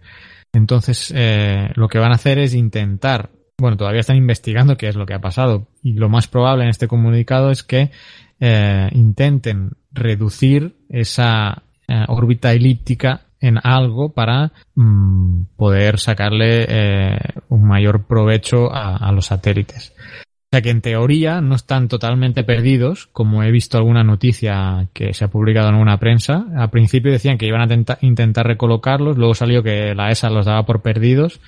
Entonces, 0.54 1.14
eh, 1.16 1.70
lo 1.76 1.88
que 1.88 2.00
van 2.00 2.12
a 2.12 2.16
hacer 2.16 2.40
es 2.40 2.54
intentar, 2.54 3.30
bueno, 3.58 3.78
todavía 3.78 4.02
están 4.02 4.18
investigando 4.18 4.78
qué 4.78 4.88
es 4.88 4.96
lo 4.96 5.06
que 5.06 5.14
ha 5.14 5.22
pasado, 5.22 5.68
y 5.84 5.94
lo 5.94 6.10
más 6.10 6.28
probable 6.28 6.64
en 6.64 6.70
este 6.70 6.88
comunicado 6.88 7.52
es 7.52 7.64
que 7.64 7.92
eh, 8.40 8.90
intenten 8.94 9.72
reducir 9.92 10.76
esa 10.90 11.64
eh, 11.88 12.06
órbita 12.08 12.52
elíptica 12.52 13.22
en 13.42 13.58
algo 13.64 14.14
para 14.14 14.52
mm, 14.76 15.44
poder 15.56 15.98
sacarle 15.98 17.18
un 17.48 17.64
mayor 17.64 18.04
provecho 18.04 18.70
a, 18.72 19.12
los 19.14 19.28
satélites. 19.28 19.94
O 20.52 20.56
sea 20.56 20.64
que 20.64 20.72
en 20.72 20.82
teoría 20.82 21.42
no 21.42 21.54
están 21.54 21.88
totalmente 21.88 22.44
perdidos, 22.44 23.06
como 23.14 23.44
he 23.44 23.52
visto 23.52 23.78
alguna 23.78 24.04
noticia 24.04 24.88
que 24.94 25.14
se 25.14 25.24
ha 25.24 25.28
publicado 25.28 25.70
en 25.70 25.76
una 25.76 26.00
prensa. 26.00 26.48
Al 26.58 26.72
principio 26.72 27.12
decían 27.12 27.38
que 27.38 27.46
iban 27.46 27.72
a 27.72 27.98
intentar 28.02 28.48
recolocarlos, 28.48 29.16
luego 29.16 29.36
salió 29.36 29.62
que 29.62 29.94
la 29.94 30.10
ESA 30.10 30.32
los 30.32 30.48
daba 30.48 30.66
por 30.66 30.82
perdidos 30.82 31.40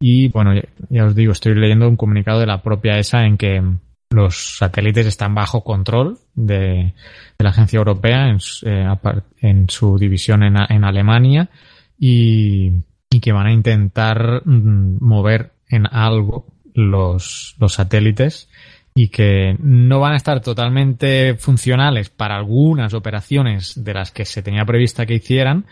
y 0.00 0.28
bueno, 0.28 0.54
ya 0.88 1.04
os 1.04 1.14
digo, 1.14 1.32
estoy 1.32 1.54
leyendo 1.54 1.86
un 1.86 1.96
comunicado 1.96 2.40
de 2.40 2.46
la 2.46 2.62
propia 2.62 2.98
ESA 2.98 3.26
en 3.26 3.36
que 3.36 3.62
los 4.08 4.56
satélites 4.56 5.04
están 5.04 5.34
bajo 5.34 5.62
control 5.62 6.16
de, 6.34 6.94
la 7.38 7.50
agencia 7.50 7.76
europea 7.76 8.30
en, 8.30 8.38
eh, 8.62 9.64
su 9.68 9.98
división 9.98 10.42
en, 10.42 10.84
Alemania 10.84 11.50
y, 11.98 12.82
que 13.20 13.32
van 13.32 13.46
a 13.48 13.52
intentar 13.52 14.42
mm, 14.46 14.98
mover 15.00 15.52
en 15.68 15.86
algo 15.86 16.55
los, 16.76 17.56
satélites 17.68 18.48
y 18.94 19.08
que 19.08 19.56
no 19.58 20.00
van 20.00 20.12
a 20.12 20.16
estar 20.16 20.40
totalmente 20.40 21.34
funcionales 21.34 22.10
para 22.10 22.36
algunas 22.36 22.94
operaciones 22.94 23.82
de 23.82 23.94
las 23.94 24.12
que 24.12 24.24
se 24.24 24.42
tenía 24.42 24.64
prevista 24.64 25.04
que 25.04 25.14
hicieran, 25.14 25.66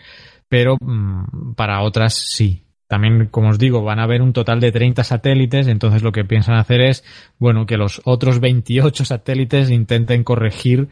pero 0.49 0.77
mm, 0.79 1.53
para 1.53 1.81
otras 1.81 2.15
sí. 2.15 2.63
También, 2.87 3.29
como 3.31 3.49
os 3.49 3.57
digo, 3.57 3.81
van 3.81 3.97
a 3.97 4.03
haber 4.03 4.21
un 4.21 4.31
total 4.31 4.59
de 4.59 4.71
30 4.71 5.03
satélites, 5.03 5.67
entonces 5.67 6.03
lo 6.03 6.11
que 6.11 6.23
piensan 6.23 6.55
hacer 6.55 6.81
es, 6.81 7.03
bueno, 7.39 7.65
que 7.65 7.77
los 7.77 7.99
otros 8.05 8.39
28 8.39 9.05
satélites 9.05 9.71
intenten 9.71 10.23
corregir 10.23 10.87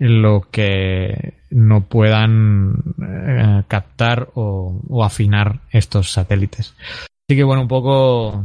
lo 0.00 0.48
que 0.50 1.34
no 1.50 1.82
puedan 1.84 2.82
eh, 3.00 3.62
captar 3.68 4.30
o, 4.34 4.82
o, 4.88 5.04
afinar 5.04 5.60
estos 5.70 6.10
satélites. 6.10 6.74
Así 7.28 7.36
que, 7.36 7.44
bueno, 7.44 7.62
un 7.62 7.68
poco 7.68 8.44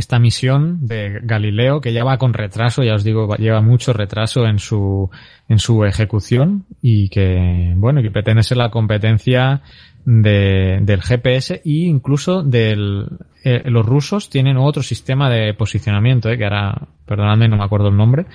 esta 0.00 0.18
misión 0.18 0.86
de 0.86 1.20
Galileo, 1.22 1.80
que 1.80 1.92
ya 1.92 2.04
va 2.04 2.18
con 2.18 2.34
retraso, 2.34 2.82
ya 2.82 2.94
os 2.94 3.04
digo, 3.04 3.36
lleva 3.36 3.60
mucho 3.60 3.92
retraso 3.92 4.46
en 4.46 4.58
su, 4.58 5.08
en 5.48 5.58
su 5.58 5.84
ejecución 5.84 6.66
y 6.82 7.08
que, 7.08 7.72
bueno, 7.76 8.02
que 8.02 8.10
pretende 8.10 8.42
ser 8.42 8.56
la 8.56 8.70
competencia 8.70 9.62
de, 10.04 10.78
del 10.82 11.02
GPS 11.02 11.54
e 11.54 11.60
incluso 11.64 12.42
del, 12.42 13.06
eh, 13.44 13.62
los 13.66 13.86
rusos 13.86 14.28
tienen 14.28 14.56
otro 14.56 14.82
sistema 14.82 15.30
de 15.30 15.54
posicionamiento, 15.54 16.28
eh, 16.28 16.36
que 16.36 16.44
ahora, 16.44 16.88
perdonadme, 17.06 17.48
no 17.48 17.56
me 17.56 17.64
acuerdo 17.64 17.88
el 17.88 17.96
nombre, 17.96 18.26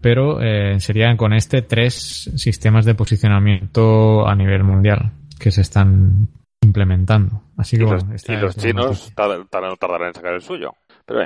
pero 0.00 0.40
eh, 0.42 0.80
serían 0.80 1.16
con 1.16 1.32
este 1.32 1.62
tres 1.62 2.30
sistemas 2.36 2.84
de 2.84 2.94
posicionamiento 2.94 4.26
a 4.26 4.34
nivel 4.34 4.64
mundial 4.64 5.12
que 5.38 5.50
se 5.50 5.60
están 5.62 6.28
implementando. 6.62 7.42
Así 7.56 7.78
que, 7.78 7.84
y 7.84 7.86
los, 7.86 8.04
y 8.28 8.36
los 8.36 8.56
chinos 8.56 9.12
tardarán 9.14 10.08
en 10.08 10.14
sacar 10.14 10.34
el 10.34 10.42
suyo. 10.42 10.74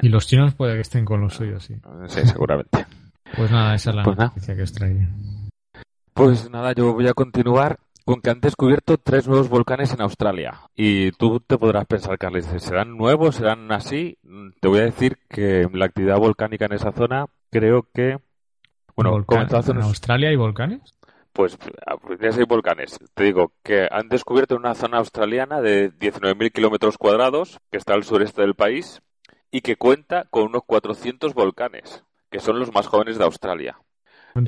Y 0.03 0.09
los 0.09 0.27
chinos 0.27 0.55
puede 0.55 0.75
que 0.75 0.81
estén 0.81 1.05
con 1.05 1.21
los 1.21 1.35
suyos, 1.35 1.65
sí. 1.65 1.75
Sí, 2.07 2.27
seguramente. 2.27 2.87
pues 3.37 3.51
nada, 3.51 3.75
esa 3.75 3.91
es 3.91 3.97
la 3.97 4.03
pues 4.03 4.17
noticia 4.17 4.57
que 4.57 4.63
os 4.63 4.73
traía. 4.73 5.09
Pues 6.13 6.51
nada, 6.51 6.73
yo 6.73 6.93
voy 6.93 7.09
a 7.09 7.15
continuar 7.15 7.79
con 8.05 8.21
que 8.21 8.31
han 8.31 8.41
descubierto 8.41 8.99
tres 8.99 9.27
nuevos 9.27 9.49
volcanes 9.49 9.93
en 9.93 10.03
Australia. 10.03 10.61
Y 10.75 11.13
tú 11.13 11.41
te 11.41 11.59
podrás 11.59 11.87
pensar, 11.87 12.19
Carles, 12.19 12.47
¿serán 12.59 12.97
nuevos? 12.97 13.37
¿Serán 13.37 13.73
así? 13.73 14.19
Te 14.61 14.69
voy 14.69 14.81
a 14.81 14.85
decir 14.85 15.19
que 15.29 15.69
la 15.73 15.87
actividad 15.87 16.19
volcánica 16.19 16.67
en 16.67 16.75
esa 16.75 16.93
zona 16.93 17.27
creo 17.51 17.89
que... 17.93 18.19
Bueno, 18.97 19.25
¿En 19.29 19.83
Australia 19.83 20.29
hay 20.29 20.37
volcanes? 20.37 20.95
Pues, 21.33 21.59
ah, 21.85 21.97
pues 21.97 22.21
ya 22.21 22.29
hay 22.29 22.45
volcanes. 22.45 23.01
Te 23.13 23.25
digo 23.25 23.53
que 23.65 23.89
han 23.91 24.09
descubierto 24.09 24.55
una 24.55 24.75
zona 24.75 24.99
australiana 24.99 25.61
de 25.61 25.93
19.000 25.93 26.53
kilómetros 26.53 26.97
cuadrados 26.97 27.59
que 27.73 27.79
está 27.79 27.95
al 27.95 28.05
sureste 28.05 28.43
del 28.43 28.55
país 28.55 29.03
y 29.55 29.61
que 29.61 29.77
cuenta 29.77 30.25
con 30.31 30.47
unos 30.47 30.65
400 30.67 31.33
volcanes, 31.33 32.03
que 32.29 32.41
son 32.41 32.59
los 32.59 32.75
más 32.75 32.89
jóvenes 32.89 33.19
de 33.19 33.25
Australia. 33.25 33.79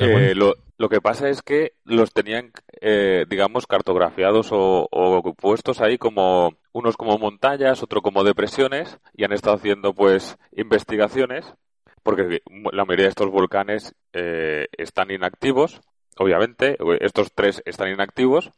Eh, 0.00 0.34
lo, 0.34 0.88
que 0.88 1.00
pasa 1.00 1.28
es 1.28 1.42
que 1.42 1.74
los 1.84 2.12
tenían, 2.12 2.50
eh, 2.80 3.24
digamos, 3.28 3.68
cartografiados 3.68 4.48
o, 4.50 5.34
puestos 5.40 5.80
ahí 5.80 5.96
como 5.96 6.54
unos 6.72 6.96
como 6.96 7.18
montañas, 7.18 7.84
otro 7.84 8.02
como 8.02 8.24
depresiones, 8.24 8.98
y 9.14 9.22
han 9.22 9.32
estado 9.32 9.54
haciendo 9.54 9.94
pues 9.94 10.38
investigaciones, 10.50 11.54
porque 12.02 12.42
la 12.72 12.84
mayoría 12.84 13.04
de 13.04 13.10
estos 13.10 13.30
volcanes 13.30 13.94
eh, 14.12 14.66
están 14.72 15.12
inactivos, 15.12 15.82
obviamente, 16.18 16.76
estos 16.98 17.32
tres 17.32 17.62
están 17.64 17.92
inactivos, 17.92 18.50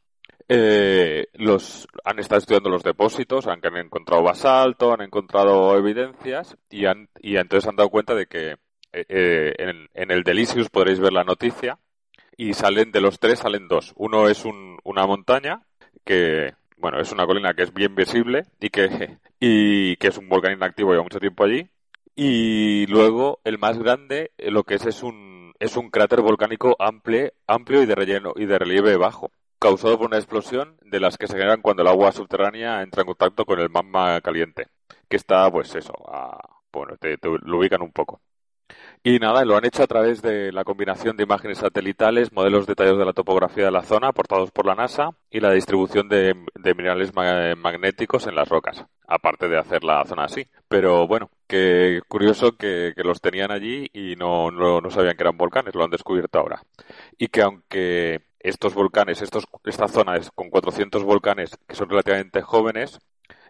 eh, 0.48 1.26
los 1.34 1.88
han 2.04 2.18
estado 2.18 2.38
estudiando 2.38 2.70
los 2.70 2.82
depósitos, 2.82 3.46
han, 3.46 3.60
han 3.64 3.76
encontrado 3.76 4.22
basalto, 4.22 4.92
han 4.92 5.02
encontrado 5.02 5.76
evidencias 5.76 6.56
y, 6.70 6.86
han, 6.86 7.08
y 7.20 7.36
entonces 7.36 7.68
han 7.68 7.76
dado 7.76 7.90
cuenta 7.90 8.14
de 8.14 8.26
que 8.26 8.56
eh, 8.92 9.04
eh, 9.08 9.54
en, 9.94 10.10
el 10.10 10.22
Delicious 10.22 10.70
podréis 10.70 11.00
ver 11.00 11.12
la 11.12 11.24
noticia 11.24 11.78
y 12.36 12.54
salen 12.54 12.92
de 12.92 13.00
los 13.00 13.18
tres 13.18 13.40
salen 13.40 13.68
dos. 13.68 13.92
Uno 13.96 14.28
es 14.28 14.44
una 14.44 15.06
montaña 15.06 15.62
que 16.04 16.54
bueno 16.78 17.00
es 17.00 17.12
una 17.12 17.26
colina 17.26 17.54
que 17.54 17.64
es 17.64 17.74
bien 17.74 17.94
visible 17.94 18.44
y 18.60 18.70
que 18.70 19.18
y 19.40 19.96
que 19.96 20.08
es 20.08 20.18
un 20.18 20.28
volcán 20.28 20.52
inactivo 20.52 20.92
lleva 20.92 21.02
mucho 21.02 21.20
tiempo 21.20 21.44
allí 21.44 21.68
y 22.16 22.86
luego 22.86 23.40
el 23.44 23.58
más 23.58 23.78
grande 23.78 24.32
lo 24.38 24.64
que 24.64 24.76
es 24.76 24.86
es 24.86 25.02
un 25.02 25.52
es 25.58 25.76
un 25.76 25.90
cráter 25.90 26.22
volcánico 26.22 26.76
amplio 26.78 27.32
amplio 27.46 27.82
y 27.82 27.86
de 27.86 27.94
relleno 27.94 28.32
y 28.36 28.46
de 28.46 28.58
relieve 28.58 28.96
bajo 28.96 29.30
causado 29.58 29.98
por 29.98 30.06
una 30.08 30.18
explosión 30.18 30.76
de 30.82 31.00
las 31.00 31.16
que 31.18 31.26
se 31.26 31.34
generan 31.34 31.62
cuando 31.62 31.82
el 31.82 31.88
agua 31.88 32.12
subterránea 32.12 32.82
entra 32.82 33.02
en 33.02 33.06
contacto 33.06 33.44
con 33.44 33.60
el 33.60 33.70
magma 33.70 34.20
caliente, 34.20 34.68
que 35.08 35.16
está, 35.16 35.50
pues 35.50 35.74
eso, 35.74 35.94
bueno, 36.72 36.96
lo 37.22 37.58
ubican 37.58 37.82
un 37.82 37.92
poco. 37.92 38.20
Y 39.02 39.18
nada, 39.18 39.44
lo 39.44 39.56
han 39.56 39.64
hecho 39.64 39.82
a 39.82 39.86
través 39.86 40.20
de 40.22 40.52
la 40.52 40.64
combinación 40.64 41.16
de 41.16 41.22
imágenes 41.22 41.58
satelitales, 41.58 42.32
modelos 42.32 42.66
detallados 42.66 42.98
de 42.98 43.04
la 43.04 43.12
topografía 43.12 43.64
de 43.66 43.70
la 43.70 43.82
zona 43.82 44.08
aportados 44.08 44.50
por 44.50 44.66
la 44.66 44.74
NASA 44.74 45.10
y 45.30 45.40
la 45.40 45.52
distribución 45.52 46.08
de, 46.08 46.34
minerales 46.76 47.14
magnéticos 47.14 48.26
en 48.26 48.34
las 48.34 48.48
rocas, 48.48 48.84
aparte 49.06 49.48
de 49.48 49.58
hacer 49.58 49.84
la 49.84 50.04
zona 50.04 50.24
así. 50.24 50.48
Pero 50.68 51.06
bueno, 51.06 51.30
que 51.46 52.02
curioso 52.08 52.56
que, 52.56 52.92
los 52.96 53.20
tenían 53.20 53.52
allí 53.52 53.88
y 53.92 54.16
no, 54.16 54.50
no 54.50 54.90
sabían 54.90 55.16
que 55.16 55.22
eran 55.22 55.38
volcanes, 55.38 55.74
lo 55.74 55.84
han 55.84 55.90
descubierto 55.90 56.38
ahora. 56.38 56.62
Y 57.16 57.28
que 57.28 57.42
aunque 57.42 58.20
estos 58.40 58.74
volcanes, 58.74 59.22
estos, 59.22 59.46
esta 59.64 59.88
zona 59.88 60.16
es 60.16 60.30
con 60.30 60.50
400 60.50 61.02
volcanes 61.04 61.58
que 61.66 61.74
son 61.74 61.88
relativamente 61.88 62.42
jóvenes, 62.42 62.98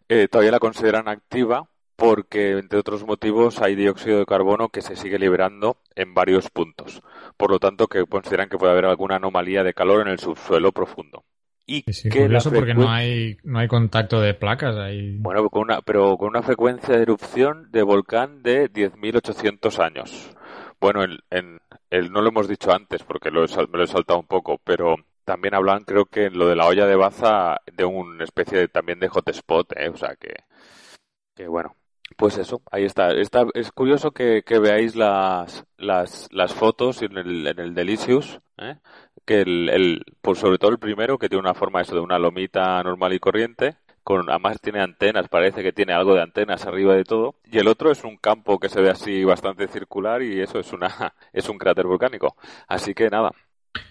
eh, 0.09 0.29
todavía 0.29 0.53
la 0.53 0.59
consideran 0.59 1.09
activa 1.09 1.69
porque, 1.99 2.53
entre 2.53 2.79
otros 2.79 3.05
motivos, 3.05 3.61
hay 3.61 3.75
dióxido 3.75 4.21
de 4.21 4.27
carbono 4.27 4.69
que 4.69 4.83
se 4.83 4.95
sigue 4.95 5.19
liberando 5.19 5.79
en 5.97 6.15
varios 6.15 6.49
puntos. 6.49 7.03
Por 7.37 7.51
lo 7.51 7.59
tanto, 7.59 7.89
que 7.89 8.05
consideran 8.07 8.49
que 8.49 8.57
puede 8.57 8.71
haber 8.71 8.85
alguna 8.85 9.17
anomalía 9.17 9.65
de 9.65 9.75
calor 9.75 10.03
en 10.03 10.13
el 10.13 10.21
subsuelo 10.21 10.71
profundo. 10.71 11.25
Y 11.67 11.83
sí, 11.93 12.09
que 12.09 12.23
curioso 12.23 12.53
porque 12.53 12.73
no 12.73 12.89
hay, 12.89 13.37
no 13.43 13.59
hay 13.59 13.67
contacto 13.67 14.21
de 14.21 14.33
placas 14.33 14.77
ahí. 14.77 15.19
Bueno, 15.19 15.51
con 15.51 15.63
una, 15.63 15.83
pero 15.83 16.17
con 16.17 16.29
una 16.29 16.43
frecuencia 16.43 16.95
de 16.95 17.03
erupción 17.03 17.69
de 17.73 17.83
volcán 17.83 18.45
de 18.45 18.73
10.800 18.73 19.79
años. 19.85 20.37
Bueno, 20.81 21.03
en, 21.03 21.19
en, 21.31 21.61
el, 21.91 22.13
no 22.13 22.23
lo 22.23 22.29
hemos 22.29 22.49
dicho 22.49 22.73
antes 22.73 23.03
porque 23.03 23.31
lo 23.31 23.43
me 23.43 23.79
lo 23.79 23.85
he 23.85 23.87
saltado 23.87 24.21
un 24.21 24.27
poco, 24.27 24.59
pero 24.63 24.97
también 25.25 25.55
hablan, 25.55 25.85
creo 25.85 26.07
que 26.07 26.27
en 26.27 26.39
lo 26.39 26.49
de 26.49 26.57
la 26.57 26.67
olla 26.67 26.87
de 26.87 26.97
baza, 26.97 27.59
de 27.73 27.85
una 27.85 28.25
especie 28.25 28.59
de, 28.59 28.69
también 28.69 28.99
de 29.01 29.09
hotspot, 29.09 29.73
¿eh? 29.77 29.89
o 29.91 29.97
sea 29.97 30.15
que, 30.17 30.35
que 31.35 31.49
bueno, 31.49 31.77
pues 32.17 32.39
eso, 32.39 32.63
ahí 32.71 32.85
está. 32.85 33.13
está 33.13 33.45
es 33.55 33.71
curioso 33.73 34.13
que, 34.13 34.43
que 34.45 34.59
veáis 34.59 34.97
las, 34.97 35.65
las, 35.77 36.29
las, 36.33 36.55
fotos 36.55 37.03
en 37.03 37.19
el, 37.19 37.47
en 37.47 37.59
el 37.59 37.75
Delicious, 37.75 38.41
¿eh? 38.59 38.77
que 39.27 39.43
el, 39.43 39.69
el, 39.69 40.05
pues 40.23 40.39
sobre 40.39 40.59
todo 40.59 40.71
el 40.71 40.79
primero, 40.79 41.19
que 41.19 41.29
tiene 41.29 41.43
una 41.43 41.55
forma 41.55 41.83
eso 41.83 41.95
de 41.95 42.01
una 42.01 42.19
lomita 42.19 42.83
normal 42.83 43.13
y 43.13 43.19
corriente, 43.21 43.77
con 44.09 44.31
además 44.31 44.59
tiene 44.63 44.81
antenas, 44.81 45.29
parece 45.29 45.63
que 45.63 45.71
tiene 45.71 45.93
algo 45.93 46.15
de 46.15 46.23
antenas 46.23 46.65
arriba 46.65 46.95
de 46.95 47.05
todo, 47.05 47.35
y 47.45 47.59
el 47.59 47.69
otro 47.69 47.91
es 47.91 48.05
un 48.05 48.17
campo 48.17 48.59
que 48.59 48.71
se 48.71 48.81
ve 48.81 48.89
así 48.89 49.23
bastante 49.23 49.69
circular 49.69 50.23
y 50.23 50.41
eso 50.41 50.59
es 50.59 50.73
una 50.73 50.89
es 51.35 51.47
un 51.51 51.59
cráter 51.59 51.85
volcánico. 51.85 52.35
Así 52.69 52.95
que 52.95 53.11
nada, 53.11 53.33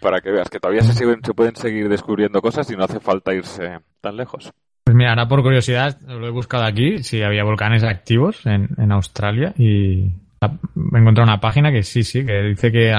para 0.01 0.19
que 0.19 0.31
veas 0.31 0.49
que 0.49 0.59
todavía 0.59 0.81
se, 0.81 0.93
siguen, 0.93 1.19
se 1.23 1.35
pueden 1.35 1.55
seguir 1.55 1.87
descubriendo 1.87 2.41
cosas 2.41 2.67
y 2.71 2.75
no 2.75 2.85
hace 2.85 2.99
falta 2.99 3.31
irse 3.31 3.77
tan 4.01 4.17
lejos. 4.17 4.51
Pues 4.85 4.97
mira, 4.97 5.11
ahora 5.11 5.27
por 5.27 5.43
curiosidad 5.43 6.01
lo 6.01 6.25
he 6.25 6.31
buscado 6.31 6.63
aquí, 6.63 7.03
si 7.03 7.21
había 7.21 7.43
volcanes 7.43 7.83
activos 7.83 8.43
en, 8.47 8.69
en 8.75 8.91
Australia 8.91 9.53
y 9.55 9.99
he 10.01 10.97
encontrado 10.97 11.29
una 11.29 11.39
página 11.39 11.71
que 11.71 11.83
sí, 11.83 12.01
sí, 12.01 12.25
que 12.25 12.41
dice 12.41 12.71
que, 12.71 12.91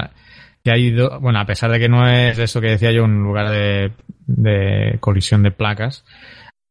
que 0.62 0.70
ha 0.70 0.78
ido, 0.78 1.18
bueno, 1.18 1.40
a 1.40 1.46
pesar 1.46 1.72
de 1.72 1.80
que 1.80 1.88
no 1.88 2.06
es 2.06 2.38
eso 2.38 2.60
que 2.60 2.68
decía 2.68 2.92
yo, 2.92 3.02
un 3.02 3.24
lugar 3.24 3.50
de, 3.50 3.90
de 4.28 4.98
colisión 5.00 5.42
de 5.42 5.50
placas, 5.50 6.04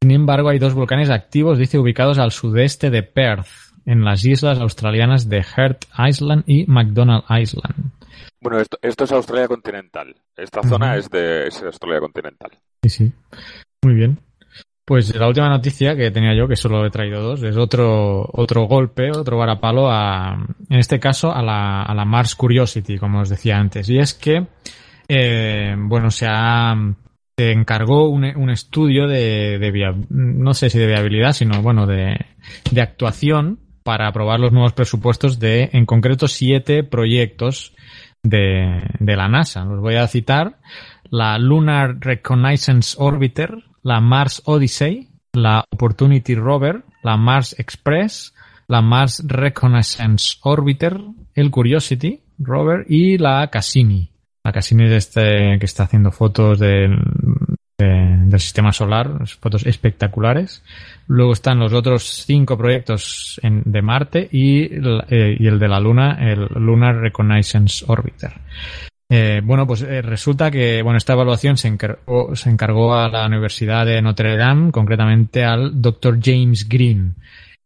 sin 0.02 0.12
embargo 0.12 0.50
hay 0.50 0.60
dos 0.60 0.74
volcanes 0.74 1.10
activos, 1.10 1.58
dice, 1.58 1.80
ubicados 1.80 2.18
al 2.18 2.32
sudeste 2.32 2.90
de 2.90 3.04
Perth, 3.04 3.48
en 3.86 4.04
las 4.04 4.26
islas 4.26 4.60
australianas 4.60 5.30
de 5.30 5.44
Heart 5.44 5.86
Island 5.98 6.44
y 6.46 6.66
McDonald 6.68 7.24
Island. 7.30 7.92
Bueno, 8.42 8.60
esto, 8.60 8.78
esto 8.82 9.06
es 9.06 9.12
Australia 9.12 9.48
continental. 9.48 10.14
Esta 10.36 10.62
zona 10.62 10.98
es 10.98 11.10
de 11.10 11.48
es 11.48 11.64
Australia 11.64 12.00
continental. 12.00 12.52
Sí, 12.84 12.90
sí. 12.90 13.14
Muy 13.82 13.96
bien. 13.96 14.20
Pues 14.86 15.14
la 15.16 15.28
última 15.28 15.50
noticia 15.50 15.96
que 15.96 16.12
tenía 16.12 16.34
yo, 16.34 16.48
que 16.48 16.56
solo 16.56 16.86
he 16.86 16.90
traído 16.90 17.22
dos, 17.22 17.44
es 17.44 17.58
otro, 17.58 18.26
otro 18.32 18.68
golpe, 18.68 19.12
otro 19.12 19.38
varapalo 19.38 19.90
a, 19.92 20.48
en 20.70 20.80
este 20.80 21.00
caso, 21.00 21.32
a 21.32 21.42
la, 21.42 21.84
a 21.84 21.94
la 21.94 22.06
Mars 22.06 22.36
Curiosity, 22.36 22.98
como 22.98 23.20
os 23.20 23.30
decía 23.30 23.58
antes. 23.58 23.90
Y 23.90 24.00
es 24.00 24.14
que, 24.14 24.48
eh, 25.10 25.76
bueno, 25.78 26.10
se 26.10 26.26
ha, 26.30 26.74
se 27.40 27.52
encargó 27.52 28.10
un, 28.10 28.50
estudio 28.50 29.08
de, 29.08 29.60
de 29.60 29.96
no 30.10 30.56
sé 30.56 30.72
si 30.72 30.80
de 30.80 30.88
viabilidad, 30.88 31.34
sino 31.34 31.62
bueno, 31.62 31.86
de, 31.86 32.26
de 32.72 32.82
actuación 32.82 33.60
para 33.84 34.08
aprobar 34.08 34.40
los 34.40 34.52
nuevos 34.52 34.74
presupuestos 34.74 35.38
de, 35.38 35.70
en 35.72 35.86
concreto, 35.86 36.28
siete 36.28 36.84
proyectos 36.84 37.76
de, 38.24 38.82
de 39.00 39.16
la 39.16 39.28
NASA. 39.28 39.64
Los 39.66 39.82
voy 39.82 39.96
a 39.96 40.08
citar. 40.08 40.58
La 41.12 41.38
Lunar 41.38 41.98
Reconnaissance 42.00 42.96
Orbiter, 42.98 43.54
la 43.84 44.02
Mars 44.02 44.42
Odyssey, 44.46 45.08
la 45.32 45.64
Opportunity 45.70 46.34
Rover, 46.34 46.86
la 47.04 47.18
Mars 47.18 47.56
Express, 47.60 48.34
la 48.68 48.82
Mars 48.82 49.24
Reconnaissance 49.28 50.38
Orbiter, 50.42 51.00
el 51.36 51.52
Curiosity 51.52 52.24
Rover 52.40 52.86
y 52.90 53.20
la 53.20 53.48
Cassini. 53.52 54.12
La 54.48 54.54
Cassini 54.54 54.86
es 54.86 54.92
este 54.94 55.60
que 55.60 55.66
está 55.66 55.84
haciendo 55.84 56.10
fotos 56.10 56.58
del, 57.78 58.30
del 58.30 58.40
sistema 58.40 58.74
solar, 58.74 59.28
fotos 59.40 59.66
espectaculares. 59.66 60.64
Luego 61.08 61.34
están 61.34 61.60
los 61.60 61.74
otros 61.74 62.24
cinco 62.26 62.58
proyectos 62.58 63.40
de 63.44 63.82
Marte 63.82 64.28
y, 64.32 64.64
eh, 64.64 65.38
y, 65.40 65.48
el 65.48 65.60
de 65.60 65.68
la 65.68 65.80
Luna, 65.80 66.18
el 66.20 66.48
Lunar 66.56 66.98
Reconnaissance 66.98 67.86
Orbiter. 67.88 68.34
Eh, 69.10 69.42
bueno, 69.44 69.66
pues 69.66 69.84
eh, 69.84 70.02
resulta 70.02 70.52
que 70.52 70.82
bueno 70.82 70.98
esta 70.98 71.14
evaluación 71.14 71.56
se 71.56 71.70
encargó, 71.70 72.94
a 72.96 73.08
la 73.08 73.26
Universidad 73.26 73.86
de 73.86 74.02
Notre 74.02 74.36
Dame, 74.36 74.72
concretamente 74.72 75.46
al 75.46 75.82
Dr. 75.82 76.20
James 76.22 76.68
Green, 76.68 77.16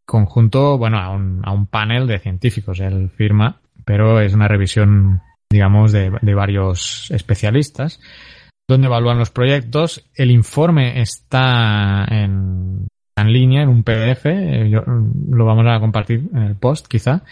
conjunto, 0.06 0.78
bueno, 0.78 1.00
a 1.00 1.10
un, 1.10 1.42
a 1.44 1.52
un 1.52 1.66
panel 1.68 2.06
de 2.06 2.20
científicos. 2.20 2.80
Él 2.80 3.10
firma, 3.16 3.60
pero 3.86 4.20
es 4.20 4.34
una 4.34 4.48
revisión, 4.48 5.22
digamos, 5.50 5.94
de 5.94 6.34
varios 6.36 7.10
especialistas, 7.10 8.00
donde 8.72 8.88
evalúan 8.88 9.20
los 9.20 9.32
proyectos. 9.32 10.06
El 10.16 10.32
informe 10.32 11.02
está 11.02 12.06
en, 12.10 12.88
en 13.18 13.34
línea, 13.34 13.64
en 13.64 13.70
un 13.70 13.84
PDF, 13.84 14.26
eh, 14.28 14.70
yo, 14.70 14.82
lo 14.86 15.46
vamos 15.46 15.66
a 15.68 15.80
compartir 15.80 16.30
en 16.34 16.44
el 16.44 16.56
post, 16.56 16.88
quizá. 16.88 17.24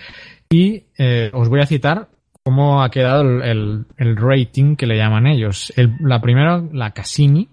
Y 0.50 0.84
eh, 0.98 1.32
os 1.34 1.48
voy 1.48 1.62
a 1.62 1.66
citar 1.66 2.10
cómo 2.44 2.84
ha 2.84 2.92
quedado 2.92 3.22
el, 3.22 3.86
el, 3.98 4.18
rating 4.18 4.76
que 4.76 4.86
le 4.86 4.98
llaman 4.98 5.28
ellos. 5.28 5.72
El, 5.78 5.96
la 6.02 6.20
primera, 6.20 6.62
la 6.74 6.92
Cassini, 6.92 7.48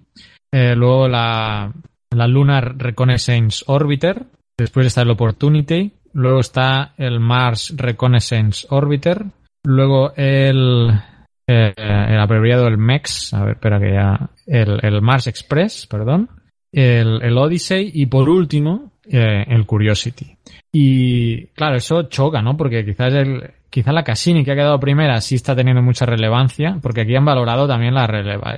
eh, 0.53 0.75
luego 0.75 1.07
la, 1.07 1.73
la 2.11 2.27
Lunar 2.27 2.77
Reconnaissance 2.77 3.63
Orbiter, 3.69 4.25
después 4.59 4.87
está 4.87 5.03
el 5.03 5.11
Opportunity, 5.11 5.93
luego 6.13 6.41
está 6.41 6.95
el 6.97 7.21
Mars 7.21 7.73
Reconnaissance 7.77 8.67
Orbiter, 8.71 9.27
luego 9.63 10.13
el, 10.17 10.91
eh, 11.47 11.73
el 11.77 12.19
abreviado 12.19 12.67
el 12.67 12.79
MEX, 12.79 13.33
a 13.35 13.45
ver, 13.45 13.55
espera 13.55 13.79
que 13.79 13.93
ya, 13.93 14.31
el, 14.47 14.81
el 14.83 15.03
Mars 15.03 15.27
Express, 15.27 15.87
perdón, 15.87 16.29
el, 16.73 17.23
el 17.23 17.39
Odyssey 17.39 17.91
y 17.95 18.07
por 18.07 18.29
último 18.29 18.93
eh, 19.11 19.45
el 19.49 19.67
Curiosity. 19.67 20.37
Y 20.73 21.47
claro, 21.49 21.77
eso 21.77 22.05
choca, 22.05 22.43
¿no? 22.43 22.57
Porque 22.57 22.85
quizás 22.85 23.15
el, 23.15 23.51
quizá 23.71 23.93
la 23.93 24.05
Cassini 24.05 24.45
que 24.45 24.53
ha 24.53 24.57
quedado 24.57 24.81
primera 24.81 25.21
sí 25.21 25.37
está 25.37 25.55
teniendo 25.55 25.83
mucha 25.83 26.07
relevancia, 26.07 26.79
porque 26.83 27.03
aquí 27.03 27.15
han 27.15 27.25
valorado 27.25 27.69
también 27.69 27.95
la, 27.95 28.07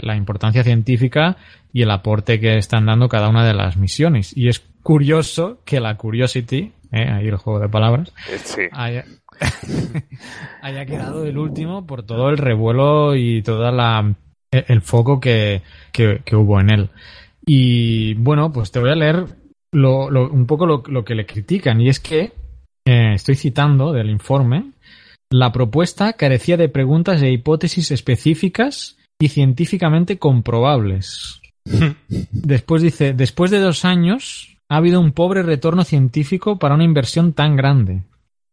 la 0.01 0.17
importancia 0.17 0.65
científica 0.65 1.37
y 1.73 1.83
el 1.83 1.91
aporte 1.91 2.41
que 2.41 2.57
están 2.57 2.87
dando 2.87 3.09
cada 3.09 3.29
una 3.29 3.47
de 3.47 3.55
las 3.55 3.77
misiones. 3.77 4.37
Y 4.37 4.49
es 4.49 4.61
curioso 4.83 5.61
que 5.65 5.81
la 5.81 5.97
Curiosity, 5.97 6.73
eh, 6.93 7.09
ahí 7.09 7.29
el 7.29 7.37
juego 7.37 7.61
de 7.61 7.69
palabras, 7.69 8.13
sí. 8.43 8.63
haya, 8.73 9.05
haya 10.63 10.87
quedado 10.87 11.25
el 11.25 11.39
último 11.39 11.87
por 11.87 12.03
todo 12.05 12.31
el 12.31 12.39
revuelo 12.39 13.15
y 13.17 13.43
toda 13.43 13.73
la 13.73 14.15
el 14.51 14.81
foco 14.81 15.21
que, 15.21 15.63
que, 15.93 16.23
que 16.25 16.37
hubo 16.37 16.61
en 16.61 16.71
él. 16.71 16.91
Y 17.45 18.15
bueno, 18.15 18.53
pues 18.53 18.71
te 18.71 18.79
voy 18.79 18.91
a 18.91 18.95
leer 18.95 19.27
lo, 19.73 20.11
lo, 20.11 20.31
un 20.31 20.47
poco 20.47 20.67
lo, 20.67 20.83
lo, 20.87 21.05
que 21.05 21.15
le 21.15 21.27
critican. 21.27 21.81
Y 21.81 21.89
es 21.89 22.01
que, 22.01 22.33
eh, 22.87 23.15
estoy 23.15 23.37
citando 23.37 23.93
del 23.93 24.11
informe, 24.11 24.73
la 25.31 25.53
propuesta 25.53 26.15
carecía 26.15 26.57
de 26.57 26.69
preguntas 26.69 27.21
e 27.23 27.31
hipótesis 27.31 27.91
específicas 27.91 28.97
y 29.19 29.29
científicamente 29.29 30.19
comprobables. 30.19 31.41
Después 32.31 32.83
dice, 32.83 33.13
después 33.13 33.51
de 33.51 33.59
dos 33.59 33.85
años 33.85 34.57
ha 34.71 34.77
habido 34.77 35.01
un 35.01 35.13
pobre 35.13 35.43
retorno 35.43 35.85
científico 35.85 36.59
para 36.59 36.75
una 36.75 36.85
inversión 36.85 37.33
tan 37.33 37.57
grande. 37.57 38.05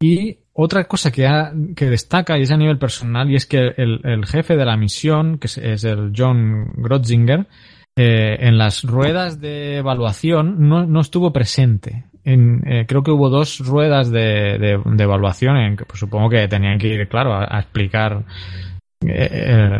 Y 0.02 0.40
otra 0.58 0.86
cosa 0.86 1.12
que, 1.12 1.28
ha, 1.28 1.52
que 1.76 1.90
destaca, 1.90 2.38
y 2.38 2.44
es 2.44 2.52
a 2.52 2.56
nivel 2.56 2.78
personal, 2.78 3.30
y 3.30 3.36
es 3.36 3.46
que 3.46 3.74
el, 3.76 4.26
jefe 4.26 4.56
de 4.56 4.64
la 4.64 4.78
misión, 4.78 5.38
que 5.38 5.48
es, 5.48 5.84
el 5.84 6.14
John 6.16 6.72
Grotzinger, 6.78 7.46
eh, 7.98 8.38
en 8.40 8.58
las 8.58 8.84
ruedas 8.84 9.42
de 9.42 9.78
evaluación 9.78 10.68
no, 10.70 10.86
no 10.86 11.02
estuvo 11.02 11.34
presente. 11.34 12.06
En, 12.24 12.64
eh, 12.66 12.86
creo 12.88 13.04
que 13.04 13.12
hubo 13.12 13.30
dos 13.30 13.60
ruedas 13.60 14.10
de, 14.10 14.80
de, 14.86 15.04
evaluación 15.04 15.58
en 15.58 15.76
que 15.76 15.86
pues, 15.86 16.00
supongo 16.00 16.30
que 16.30 16.48
tenían 16.48 16.80
que 16.80 16.88
ir, 16.88 17.08
claro, 17.10 17.36
a, 17.36 17.60
explicar 17.60 18.24
eh, 19.06 19.78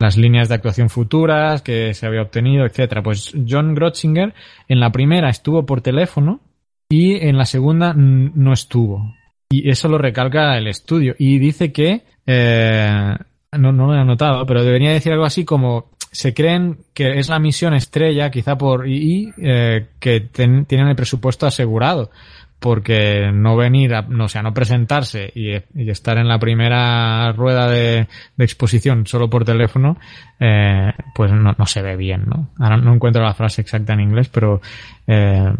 las 0.00 0.16
líneas 0.16 0.48
de 0.48 0.56
actuación 0.56 0.90
futuras 0.90 1.62
que 1.62 1.94
se 1.94 2.06
había 2.06 2.22
obtenido, 2.22 2.66
etcétera. 2.66 3.00
Pues 3.02 3.32
John 3.48 3.76
Grotzinger 3.76 4.34
en 4.66 4.80
la 4.80 4.90
primera 4.90 5.30
estuvo 5.30 5.64
por 5.64 5.82
teléfono 5.82 6.40
y 6.88 7.14
en 7.14 7.38
la 7.38 7.44
segunda 7.44 7.94
no 7.94 8.52
estuvo. 8.52 9.14
Y 9.50 9.68
eso 9.68 9.88
lo 9.88 9.98
recalca 9.98 10.56
el 10.56 10.68
estudio. 10.68 11.14
Y 11.18 11.38
dice 11.38 11.72
que, 11.72 12.02
eh, 12.26 13.16
no, 13.52 13.72
no 13.72 13.88
lo 13.88 13.94
he 13.94 13.98
anotado, 13.98 14.46
pero 14.46 14.62
debería 14.62 14.92
decir 14.92 15.12
algo 15.12 15.24
así 15.24 15.44
como 15.44 15.90
se 16.12 16.34
creen 16.34 16.78
que 16.94 17.18
es 17.18 17.28
la 17.28 17.38
misión 17.38 17.74
estrella, 17.74 18.30
quizá 18.30 18.56
por 18.56 18.88
y 18.88 19.32
eh, 19.38 19.88
que 19.98 20.20
tienen 20.20 20.88
el 20.88 20.96
presupuesto 20.96 21.46
asegurado, 21.46 22.10
porque 22.58 23.30
no 23.32 23.56
venir, 23.56 23.94
a, 23.94 24.02
no, 24.02 24.24
o 24.24 24.28
sea, 24.28 24.42
no 24.42 24.52
presentarse 24.52 25.32
y, 25.34 25.54
estar 25.90 26.18
en 26.18 26.28
la 26.28 26.38
primera 26.38 27.32
rueda 27.32 27.68
de, 27.68 28.06
de 28.36 28.44
exposición 28.44 29.06
solo 29.06 29.30
por 29.30 29.44
teléfono, 29.44 29.98
eh, 30.38 30.92
pues 31.14 31.32
no, 31.32 31.54
no, 31.56 31.66
se 31.66 31.82
ve 31.82 31.96
bien, 31.96 32.24
¿no? 32.26 32.50
Ahora 32.58 32.76
no 32.76 32.94
encuentro 32.94 33.22
la 33.22 33.34
frase 33.34 33.62
exacta 33.62 33.94
en 33.94 34.00
inglés, 34.00 34.28
pero 34.28 34.60
eh, 35.06 35.52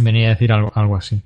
venía 0.00 0.28
a 0.28 0.30
decir 0.30 0.52
algo, 0.52 0.72
algo 0.74 0.96
así. 0.96 1.22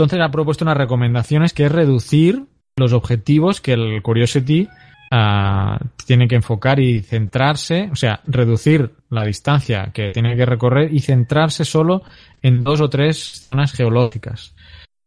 Entonces 0.00 0.24
ha 0.24 0.30
propuesto 0.30 0.64
unas 0.64 0.78
recomendaciones 0.78 1.52
que 1.52 1.66
es 1.66 1.72
reducir 1.72 2.46
los 2.76 2.94
objetivos 2.94 3.60
que 3.60 3.74
el 3.74 4.00
Curiosity 4.00 4.66
uh, 5.12 5.76
tiene 6.06 6.26
que 6.26 6.36
enfocar 6.36 6.80
y 6.80 7.00
centrarse, 7.02 7.90
o 7.92 7.96
sea, 7.96 8.20
reducir 8.26 8.92
la 9.10 9.26
distancia 9.26 9.90
que 9.92 10.12
tiene 10.12 10.36
que 10.36 10.46
recorrer 10.46 10.90
y 10.90 11.00
centrarse 11.00 11.66
solo 11.66 12.02
en 12.40 12.64
dos 12.64 12.80
o 12.80 12.88
tres 12.88 13.48
zonas 13.50 13.72
geológicas. 13.74 14.54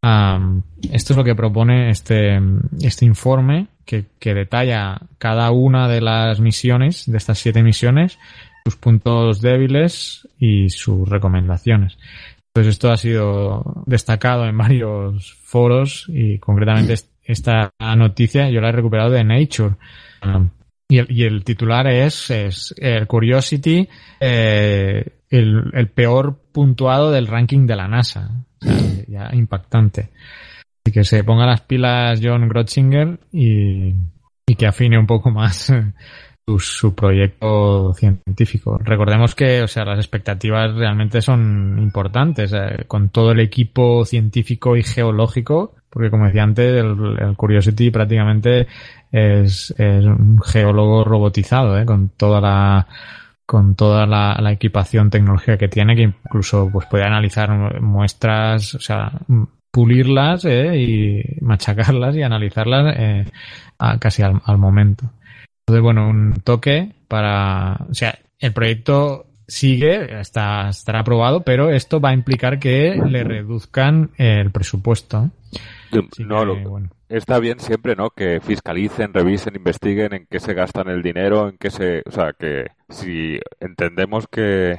Um, 0.03 0.62
esto 0.91 1.13
es 1.13 1.17
lo 1.17 1.23
que 1.23 1.34
propone 1.34 1.89
este, 1.89 2.39
este 2.79 3.06
informe 3.06 3.69
que, 3.86 4.06
que, 4.19 4.36
detalla 4.36 4.99
cada 5.17 5.49
una 5.49 5.88
de 5.88 6.01
las 6.01 6.39
misiones, 6.39 7.10
de 7.10 7.17
estas 7.17 7.39
siete 7.39 7.63
misiones, 7.63 8.19
sus 8.63 8.75
puntos 8.75 9.41
débiles 9.41 10.27
y 10.38 10.69
sus 10.69 11.10
recomendaciones. 11.10 11.97
Pues 12.53 12.67
esto 12.67 12.91
ha 12.91 12.97
sido 12.97 13.83
destacado 13.87 14.45
en 14.45 14.55
varios 14.55 15.33
foros 15.33 16.05
y 16.07 16.37
concretamente 16.37 16.93
esta 17.23 17.73
noticia 17.97 18.49
yo 18.49 18.61
la 18.61 18.69
he 18.69 18.73
recuperado 18.73 19.09
de 19.09 19.23
Nature. 19.23 19.75
Um, 20.23 20.49
y, 20.87 20.99
el, 20.99 21.07
y, 21.09 21.23
el, 21.23 21.43
titular 21.43 21.87
es, 21.87 22.29
es 22.29 22.75
el 22.77 23.07
Curiosity, 23.07 23.89
eh, 24.19 25.03
el, 25.29 25.71
el, 25.73 25.87
peor 25.89 26.39
puntuado 26.51 27.11
del 27.11 27.25
ranking 27.25 27.65
de 27.65 27.75
la 27.75 27.87
NASA. 27.87 28.45
O 28.61 28.65
sea, 28.65 29.05
ya 29.07 29.29
impactante. 29.33 30.11
Así 30.85 30.93
que 30.93 31.03
se 31.03 31.23
ponga 31.23 31.47
las 31.47 31.61
pilas 31.61 32.19
John 32.21 32.47
Grotzinger 32.47 33.19
y, 33.31 33.95
y 34.45 34.55
que 34.55 34.67
afine 34.67 34.99
un 34.99 35.07
poco 35.07 35.31
más 35.31 35.73
su, 36.45 36.60
su, 36.60 36.95
proyecto 36.95 37.93
científico. 37.93 38.77
Recordemos 38.77 39.36
que, 39.36 39.62
o 39.62 39.67
sea, 39.67 39.86
las 39.86 39.99
expectativas 39.99 40.73
realmente 40.75 41.21
son 41.21 41.77
importantes. 41.79 42.53
Eh, 42.53 42.86
con 42.88 43.10
todo 43.10 43.32
el 43.32 43.39
equipo 43.39 44.06
científico 44.06 44.75
y 44.75 44.84
geológico 44.84 45.75
porque 45.93 46.10
como 46.10 46.25
decía 46.25 46.43
antes, 46.43 46.73
el, 46.73 47.17
el 47.19 47.36
Curiosity 47.38 47.91
prácticamente 47.91 48.67
es, 49.12 49.69
es, 49.77 50.06
un 50.06 50.41
geólogo 50.41 51.03
robotizado, 51.03 51.77
¿eh? 51.77 51.86
con 51.86 52.10
toda 52.10 52.41
la 52.41 52.88
con 53.45 53.75
toda 53.75 54.08
la, 54.08 54.36
la, 54.41 54.51
equipación 54.53 55.12
tecnológica 55.12 55.58
que 55.58 55.67
tiene, 55.67 55.95
que 55.95 56.03
incluso 56.03 56.69
pues 56.71 56.88
puede 56.88 57.03
analizar 57.03 57.79
muestras, 57.82 58.73
o 58.73 58.79
sea, 58.79 59.12
pulirlas 59.69 60.45
¿eh? 60.45 60.77
y 60.77 61.41
machacarlas 61.41 62.15
y 62.15 62.23
analizarlas 62.23 62.95
eh, 62.97 63.25
a, 63.77 63.99
casi 63.99 64.23
al, 64.23 64.41
al 64.45 64.58
momento. 64.58 65.12
Entonces, 65.65 65.82
bueno, 65.82 66.10
un 66.10 66.34
toque 66.43 66.91
para, 67.08 67.86
o 67.89 67.93
sea, 67.93 68.19
el 68.39 68.52
proyecto 68.52 69.28
sigue, 69.47 70.19
está, 70.19 70.69
estará 70.69 70.99
aprobado, 70.99 71.43
pero 71.43 71.69
esto 71.69 72.02
va 72.02 72.10
a 72.10 72.13
implicar 72.13 72.60
que 72.60 72.95
le 72.95 73.23
reduzcan 73.23 74.12
el 74.17 74.52
presupuesto. 74.52 75.30
no, 76.19 76.43
lo, 76.43 76.60
bueno. 76.69 76.89
está 77.08 77.39
bien 77.39 77.60
siempre, 77.60 77.95
¿no? 77.95 78.10
Que 78.10 78.41
fiscalicen, 78.41 79.13
revisen, 79.13 79.56
investiguen 79.56 80.13
en 80.13 80.28
qué 80.30 80.41
se 80.41 80.54
gastan 80.54 80.89
el 80.89 81.02
dinero, 81.02 81.47
en 81.47 81.58
qué 81.58 81.69
se, 81.69 82.04
o 82.06 82.12
sea, 82.12 82.34
que 82.38 82.67
si 82.89 83.39
entendemos 83.62 84.28
que, 84.28 84.78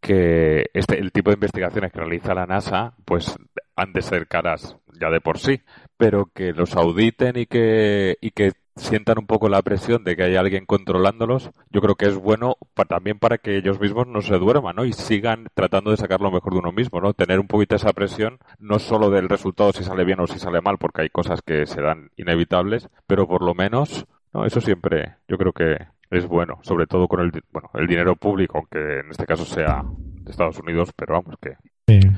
que 0.00 0.66
este, 0.74 0.98
el 0.98 1.12
tipo 1.12 1.30
de 1.30 1.34
investigaciones 1.34 1.92
que 1.92 2.00
realiza 2.00 2.34
la 2.34 2.46
NASA, 2.46 2.94
pues 3.04 3.36
han 3.76 3.92
de 3.92 4.02
ser 4.02 4.26
caras 4.26 4.76
ya 5.00 5.10
de 5.10 5.20
por 5.20 5.38
sí, 5.38 5.60
pero 5.96 6.30
que 6.34 6.52
los 6.52 6.74
auditen 6.74 7.36
y 7.36 7.46
que, 7.46 8.16
y 8.20 8.30
que 8.30 8.52
sientan 8.76 9.18
un 9.18 9.26
poco 9.26 9.48
la 9.48 9.62
presión 9.62 10.04
de 10.04 10.16
que 10.16 10.22
hay 10.24 10.36
alguien 10.36 10.66
controlándolos, 10.66 11.50
yo 11.70 11.80
creo 11.80 11.94
que 11.94 12.06
es 12.06 12.16
bueno 12.16 12.56
para, 12.74 12.88
también 12.88 13.18
para 13.18 13.38
que 13.38 13.56
ellos 13.56 13.80
mismos 13.80 14.06
no 14.06 14.22
se 14.22 14.38
duerman, 14.38 14.76
¿no? 14.76 14.84
Y 14.84 14.92
sigan 14.92 15.46
tratando 15.54 15.90
de 15.90 15.96
sacar 15.96 16.20
lo 16.20 16.30
mejor 16.30 16.52
de 16.52 16.58
uno 16.60 16.72
mismo, 16.72 17.00
¿no? 17.00 17.14
Tener 17.14 17.40
un 17.40 17.46
poquito 17.46 17.76
esa 17.76 17.92
presión, 17.92 18.38
no 18.58 18.78
solo 18.78 19.10
del 19.10 19.28
resultado 19.28 19.72
si 19.72 19.82
sale 19.82 20.04
bien 20.04 20.20
o 20.20 20.26
si 20.26 20.38
sale 20.38 20.60
mal, 20.60 20.78
porque 20.78 21.02
hay 21.02 21.08
cosas 21.08 21.42
que 21.42 21.66
serán 21.66 22.10
inevitables, 22.16 22.88
pero 23.06 23.26
por 23.26 23.42
lo 23.42 23.54
menos, 23.54 24.06
¿no? 24.32 24.44
Eso 24.44 24.60
siempre, 24.60 25.16
yo 25.26 25.38
creo 25.38 25.52
que 25.52 25.78
es 26.10 26.26
bueno, 26.26 26.58
sobre 26.62 26.86
todo 26.86 27.08
con 27.08 27.20
el, 27.20 27.32
bueno, 27.52 27.70
el 27.74 27.86
dinero 27.86 28.16
público, 28.16 28.58
aunque 28.58 29.00
en 29.00 29.10
este 29.10 29.26
caso 29.26 29.44
sea 29.44 29.82
de 29.84 30.30
Estados 30.30 30.58
Unidos, 30.58 30.92
pero 30.94 31.14
vamos 31.14 31.36
que... 31.40 31.56
Sí. 32.00 32.08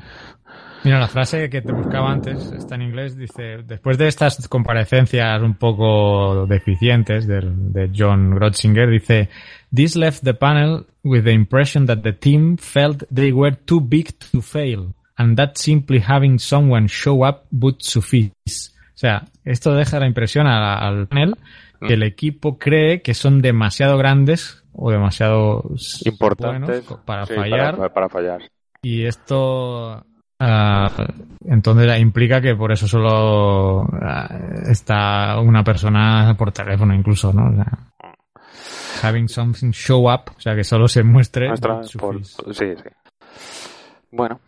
Mira, 0.83 0.99
la 0.99 1.09
frase 1.09 1.49
que 1.49 1.61
te 1.61 1.73
buscaba 1.73 2.09
antes 2.09 2.53
está 2.53 2.75
en 2.75 2.83
inglés, 2.83 3.17
dice, 3.17 3.63
después 3.65 3.97
de 3.97 4.07
estas 4.07 4.47
comparecencias 4.47 5.41
un 5.41 5.55
poco 5.55 6.45
deficientes 6.45 7.27
de, 7.27 7.41
de 7.43 7.91
John 7.93 8.33
Grotzinger, 8.35 8.89
dice, 8.89 9.29
This 9.75 9.97
left 9.97 10.23
the 10.23 10.33
panel 10.33 10.85
with 11.03 11.23
the 11.23 11.33
impression 11.33 11.85
that 11.87 11.97
the 11.97 12.13
team 12.13 12.57
felt 12.57 13.03
they 13.13 13.33
were 13.33 13.57
too 13.65 13.81
big 13.81 14.17
to 14.31 14.41
fail, 14.41 14.93
and 15.17 15.35
that 15.37 15.57
simply 15.57 15.99
having 15.99 16.39
someone 16.39 16.87
show 16.87 17.25
up 17.25 17.45
would 17.51 17.77
suffice. 17.79 18.31
O 18.93 18.97
sea, 18.99 19.25
esto 19.43 19.73
deja 19.75 19.99
la 19.99 20.07
impresión 20.07 20.47
al, 20.47 20.63
al 20.63 21.07
panel 21.07 21.35
que 21.85 21.93
el 21.93 22.03
equipo 22.03 22.57
cree 22.57 23.01
que 23.01 23.13
son 23.13 23.41
demasiado 23.41 23.97
grandes 23.97 24.63
o 24.73 24.91
demasiado 24.91 25.63
importantes 26.05 26.85
para 27.05 27.25
sí, 27.25 27.33
fallar. 27.33 27.75
Para, 27.75 27.93
para 27.93 28.09
fallar. 28.09 28.41
Y 28.81 29.05
esto 29.05 30.05
Uh, 30.41 30.87
entonces 31.43 31.99
implica 31.99 32.39
que 32.39 32.55
por 32.55 32.71
eso 32.71 32.87
solo 32.87 33.81
uh, 33.81 34.71
está 34.71 35.37
una 35.41 35.65
persona 35.65 36.33
por 36.37 36.53
teléfono 36.53 36.95
incluso, 36.95 37.33
¿no? 37.33 37.49
O 37.49 37.55
sea, 37.55 37.91
having 39.03 39.27
something 39.27 39.71
show 39.71 40.09
up, 40.09 40.31
o 40.37 40.39
sea, 40.39 40.55
que 40.55 40.63
solo 40.63 40.87
se 40.87 41.03
muestre. 41.03 41.49
Por, 41.99 42.25
sí, 42.25 42.33
sí. 42.53 42.89
Bueno. 44.11 44.39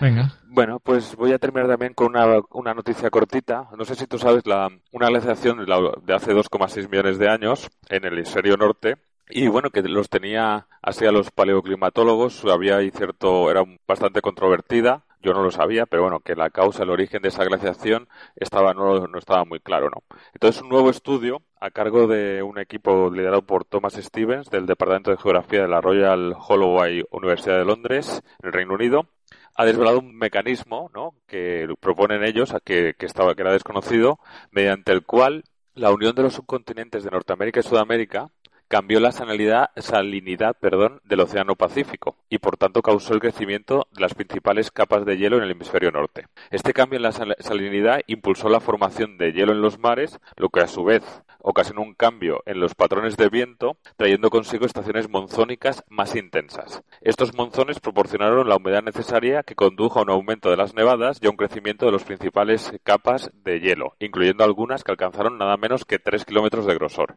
Venga. 0.00 0.32
Bueno, 0.48 0.80
pues 0.80 1.14
voy 1.14 1.32
a 1.32 1.38
terminar 1.38 1.68
también 1.68 1.94
con 1.94 2.08
una, 2.08 2.40
una 2.50 2.74
noticia 2.74 3.10
cortita. 3.10 3.68
No 3.76 3.84
sé 3.84 3.94
si 3.94 4.06
tú 4.06 4.18
sabes 4.18 4.44
la, 4.44 4.68
una 4.92 5.08
glaciación 5.08 5.64
de 5.64 6.14
hace 6.14 6.32
2,6 6.32 6.88
millones 6.88 7.18
de 7.18 7.28
años 7.28 7.68
en 7.88 8.04
el 8.04 8.14
hemisferio 8.14 8.56
norte 8.56 8.96
y 9.30 9.48
bueno, 9.48 9.70
que 9.70 9.82
los 9.82 10.08
tenía 10.08 10.66
así 10.82 11.06
a 11.06 11.12
los 11.12 11.30
paleoclimatólogos, 11.30 12.44
había 12.44 12.78
cierto, 12.90 13.50
era 13.50 13.64
bastante 13.86 14.20
controvertida, 14.20 15.04
yo 15.20 15.32
no 15.32 15.42
lo 15.42 15.50
sabía, 15.50 15.86
pero 15.86 16.02
bueno, 16.02 16.20
que 16.20 16.36
la 16.36 16.50
causa, 16.50 16.84
el 16.84 16.90
origen 16.90 17.22
de 17.22 17.28
esa 17.28 17.44
glaciación 17.44 18.08
estaba, 18.36 18.72
no, 18.72 19.06
no 19.06 19.18
estaba 19.18 19.44
muy 19.44 19.60
claro, 19.60 19.90
¿no? 19.90 20.02
Entonces, 20.32 20.62
un 20.62 20.68
nuevo 20.68 20.90
estudio 20.90 21.42
a 21.60 21.70
cargo 21.70 22.06
de 22.06 22.42
un 22.42 22.58
equipo 22.58 23.10
liderado 23.10 23.42
por 23.42 23.64
Thomas 23.64 23.94
Stevens 23.94 24.48
del 24.48 24.66
Departamento 24.66 25.10
de 25.10 25.16
Geografía 25.16 25.62
de 25.62 25.68
la 25.68 25.80
Royal 25.80 26.36
Holloway 26.38 27.04
Universidad 27.10 27.58
de 27.58 27.64
Londres, 27.64 28.22
en 28.40 28.46
el 28.46 28.52
Reino 28.52 28.74
Unido, 28.74 29.08
ha 29.56 29.64
desvelado 29.64 29.98
un 29.98 30.16
mecanismo, 30.16 30.88
¿no? 30.94 31.14
Que 31.26 31.66
proponen 31.80 32.22
ellos, 32.22 32.54
a 32.54 32.60
que, 32.60 32.94
que 32.96 33.06
estaba, 33.06 33.34
que 33.34 33.42
era 33.42 33.52
desconocido, 33.52 34.20
mediante 34.52 34.92
el 34.92 35.04
cual 35.04 35.42
la 35.74 35.90
unión 35.90 36.14
de 36.14 36.22
los 36.22 36.34
subcontinentes 36.34 37.04
de 37.04 37.10
Norteamérica 37.10 37.60
y 37.60 37.62
Sudamérica 37.64 38.30
cambió 38.68 39.00
la 39.00 39.12
salinidad, 39.12 40.56
perdón, 40.60 41.00
del 41.04 41.20
Océano 41.20 41.56
Pacífico 41.56 42.16
y 42.28 42.38
por 42.38 42.58
tanto 42.58 42.82
causó 42.82 43.14
el 43.14 43.20
crecimiento 43.20 43.88
de 43.92 44.02
las 44.02 44.14
principales 44.14 44.70
capas 44.70 45.06
de 45.06 45.16
hielo 45.16 45.38
en 45.38 45.44
el 45.44 45.50
hemisferio 45.50 45.90
norte. 45.90 46.26
Este 46.50 46.74
cambio 46.74 46.98
en 46.98 47.02
la 47.02 47.12
salinidad 47.12 48.00
impulsó 48.06 48.48
la 48.48 48.60
formación 48.60 49.16
de 49.16 49.32
hielo 49.32 49.52
en 49.52 49.62
los 49.62 49.78
mares, 49.78 50.18
lo 50.36 50.50
que 50.50 50.60
a 50.60 50.68
su 50.68 50.84
vez 50.84 51.02
ocasionó 51.40 51.82
un 51.82 51.94
cambio 51.94 52.42
en 52.44 52.60
los 52.60 52.74
patrones 52.74 53.16
de 53.16 53.30
viento, 53.30 53.78
trayendo 53.96 54.28
consigo 54.28 54.66
estaciones 54.66 55.08
monzónicas 55.08 55.82
más 55.88 56.14
intensas. 56.14 56.82
Estos 57.00 57.34
monzones 57.34 57.80
proporcionaron 57.80 58.48
la 58.48 58.56
humedad 58.56 58.82
necesaria 58.82 59.42
que 59.44 59.54
condujo 59.54 59.98
a 59.98 60.02
un 60.02 60.10
aumento 60.10 60.50
de 60.50 60.58
las 60.58 60.74
nevadas 60.74 61.18
y 61.22 61.26
a 61.26 61.30
un 61.30 61.36
crecimiento 61.36 61.86
de 61.86 61.92
las 61.92 62.04
principales 62.04 62.72
capas 62.82 63.30
de 63.44 63.60
hielo, 63.60 63.94
incluyendo 63.98 64.44
algunas 64.44 64.84
que 64.84 64.90
alcanzaron 64.90 65.38
nada 65.38 65.56
menos 65.56 65.86
que 65.86 65.98
3 65.98 66.26
kilómetros 66.26 66.66
de 66.66 66.74
grosor. 66.74 67.16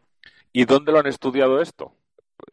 ¿Y 0.52 0.64
dónde 0.64 0.92
lo 0.92 0.98
han 0.98 1.06
estudiado 1.06 1.60
esto? 1.60 1.94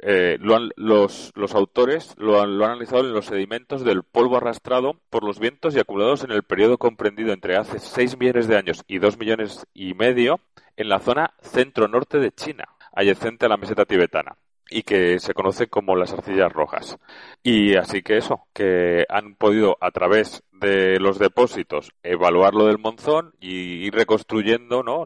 Eh, 0.01 0.37
los, 0.39 1.31
autores 1.55 2.13
lo 2.17 2.41
han, 2.41 2.57
lo 2.57 2.65
han, 2.65 2.71
analizado 2.71 3.01
en 3.01 3.13
los 3.13 3.25
sedimentos 3.25 3.83
del 3.83 4.03
polvo 4.03 4.37
arrastrado 4.37 4.99
por 5.09 5.23
los 5.23 5.39
vientos 5.39 5.75
y 5.75 5.79
acumulados 5.79 6.23
en 6.23 6.31
el 6.31 6.43
periodo 6.43 6.77
comprendido 6.77 7.33
entre 7.33 7.57
hace 7.57 7.79
6 7.79 8.17
millones 8.17 8.47
de 8.47 8.57
años 8.57 8.83
y 8.87 8.99
2 8.99 9.17
millones 9.17 9.65
y 9.73 9.95
medio 9.95 10.39
en 10.77 10.89
la 10.89 10.99
zona 10.99 11.33
centro-norte 11.41 12.19
de 12.19 12.31
China, 12.31 12.65
adyacente 12.93 13.47
a 13.47 13.49
la 13.49 13.57
meseta 13.57 13.85
tibetana 13.85 14.37
y 14.69 14.83
que 14.83 15.19
se 15.19 15.33
conoce 15.33 15.67
como 15.67 15.95
las 15.95 16.13
arcillas 16.13 16.51
rojas. 16.51 16.97
Y 17.43 17.75
así 17.75 18.01
que 18.01 18.17
eso, 18.17 18.47
que 18.53 19.05
han 19.09 19.35
podido 19.35 19.77
a 19.81 19.91
través 19.91 20.43
de 20.51 20.99
los 20.99 21.19
depósitos 21.19 21.91
evaluar 22.03 22.53
lo 22.53 22.65
del 22.65 22.79
monzón 22.79 23.33
y 23.39 23.85
ir 23.85 23.93
reconstruyendo 23.93 24.83
¿no? 24.83 25.05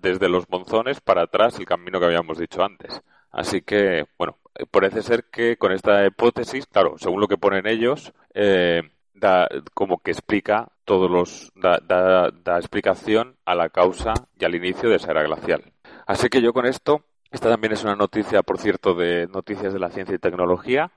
Desde 0.00 0.28
los 0.28 0.48
monzones 0.50 1.00
para 1.00 1.22
atrás 1.22 1.58
el 1.58 1.66
camino 1.66 2.00
que 2.00 2.06
habíamos 2.06 2.38
dicho 2.38 2.62
antes. 2.62 3.00
Así 3.30 3.62
que, 3.62 4.04
bueno, 4.18 4.38
parece 4.70 5.02
ser 5.02 5.24
que 5.30 5.56
con 5.56 5.72
esta 5.72 6.04
hipótesis, 6.06 6.66
claro, 6.66 6.96
según 6.98 7.20
lo 7.20 7.28
que 7.28 7.38
ponen 7.38 7.66
ellos, 7.66 8.12
eh, 8.34 8.82
da 9.14 9.48
como 9.72 9.98
que 9.98 10.10
explica 10.10 10.68
todos 10.84 11.10
los 11.10 11.52
da, 11.54 11.78
da, 11.82 12.30
da 12.30 12.58
explicación 12.58 13.36
a 13.44 13.54
la 13.54 13.70
causa 13.70 14.12
y 14.38 14.44
al 14.44 14.54
inicio 14.54 14.90
de 14.90 14.96
esa 14.96 15.12
era 15.12 15.22
glacial. 15.22 15.72
Así 16.06 16.28
que 16.28 16.42
yo 16.42 16.52
con 16.52 16.66
esto 16.66 17.04
esta 17.32 17.48
también 17.48 17.72
es 17.72 17.82
una 17.82 17.96
noticia, 17.96 18.42
por 18.42 18.58
cierto, 18.58 18.94
de 18.94 19.26
noticias 19.26 19.72
de 19.72 19.78
la 19.78 19.90
ciencia 19.90 20.14
y 20.14 20.18
tecnología. 20.18 20.90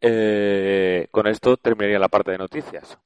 Eh, 0.00 1.06
con 1.10 1.26
esto 1.26 1.56
terminaría 1.56 1.98
la 1.98 2.08
parte 2.08 2.32
de 2.32 2.38
noticias. 2.38 2.98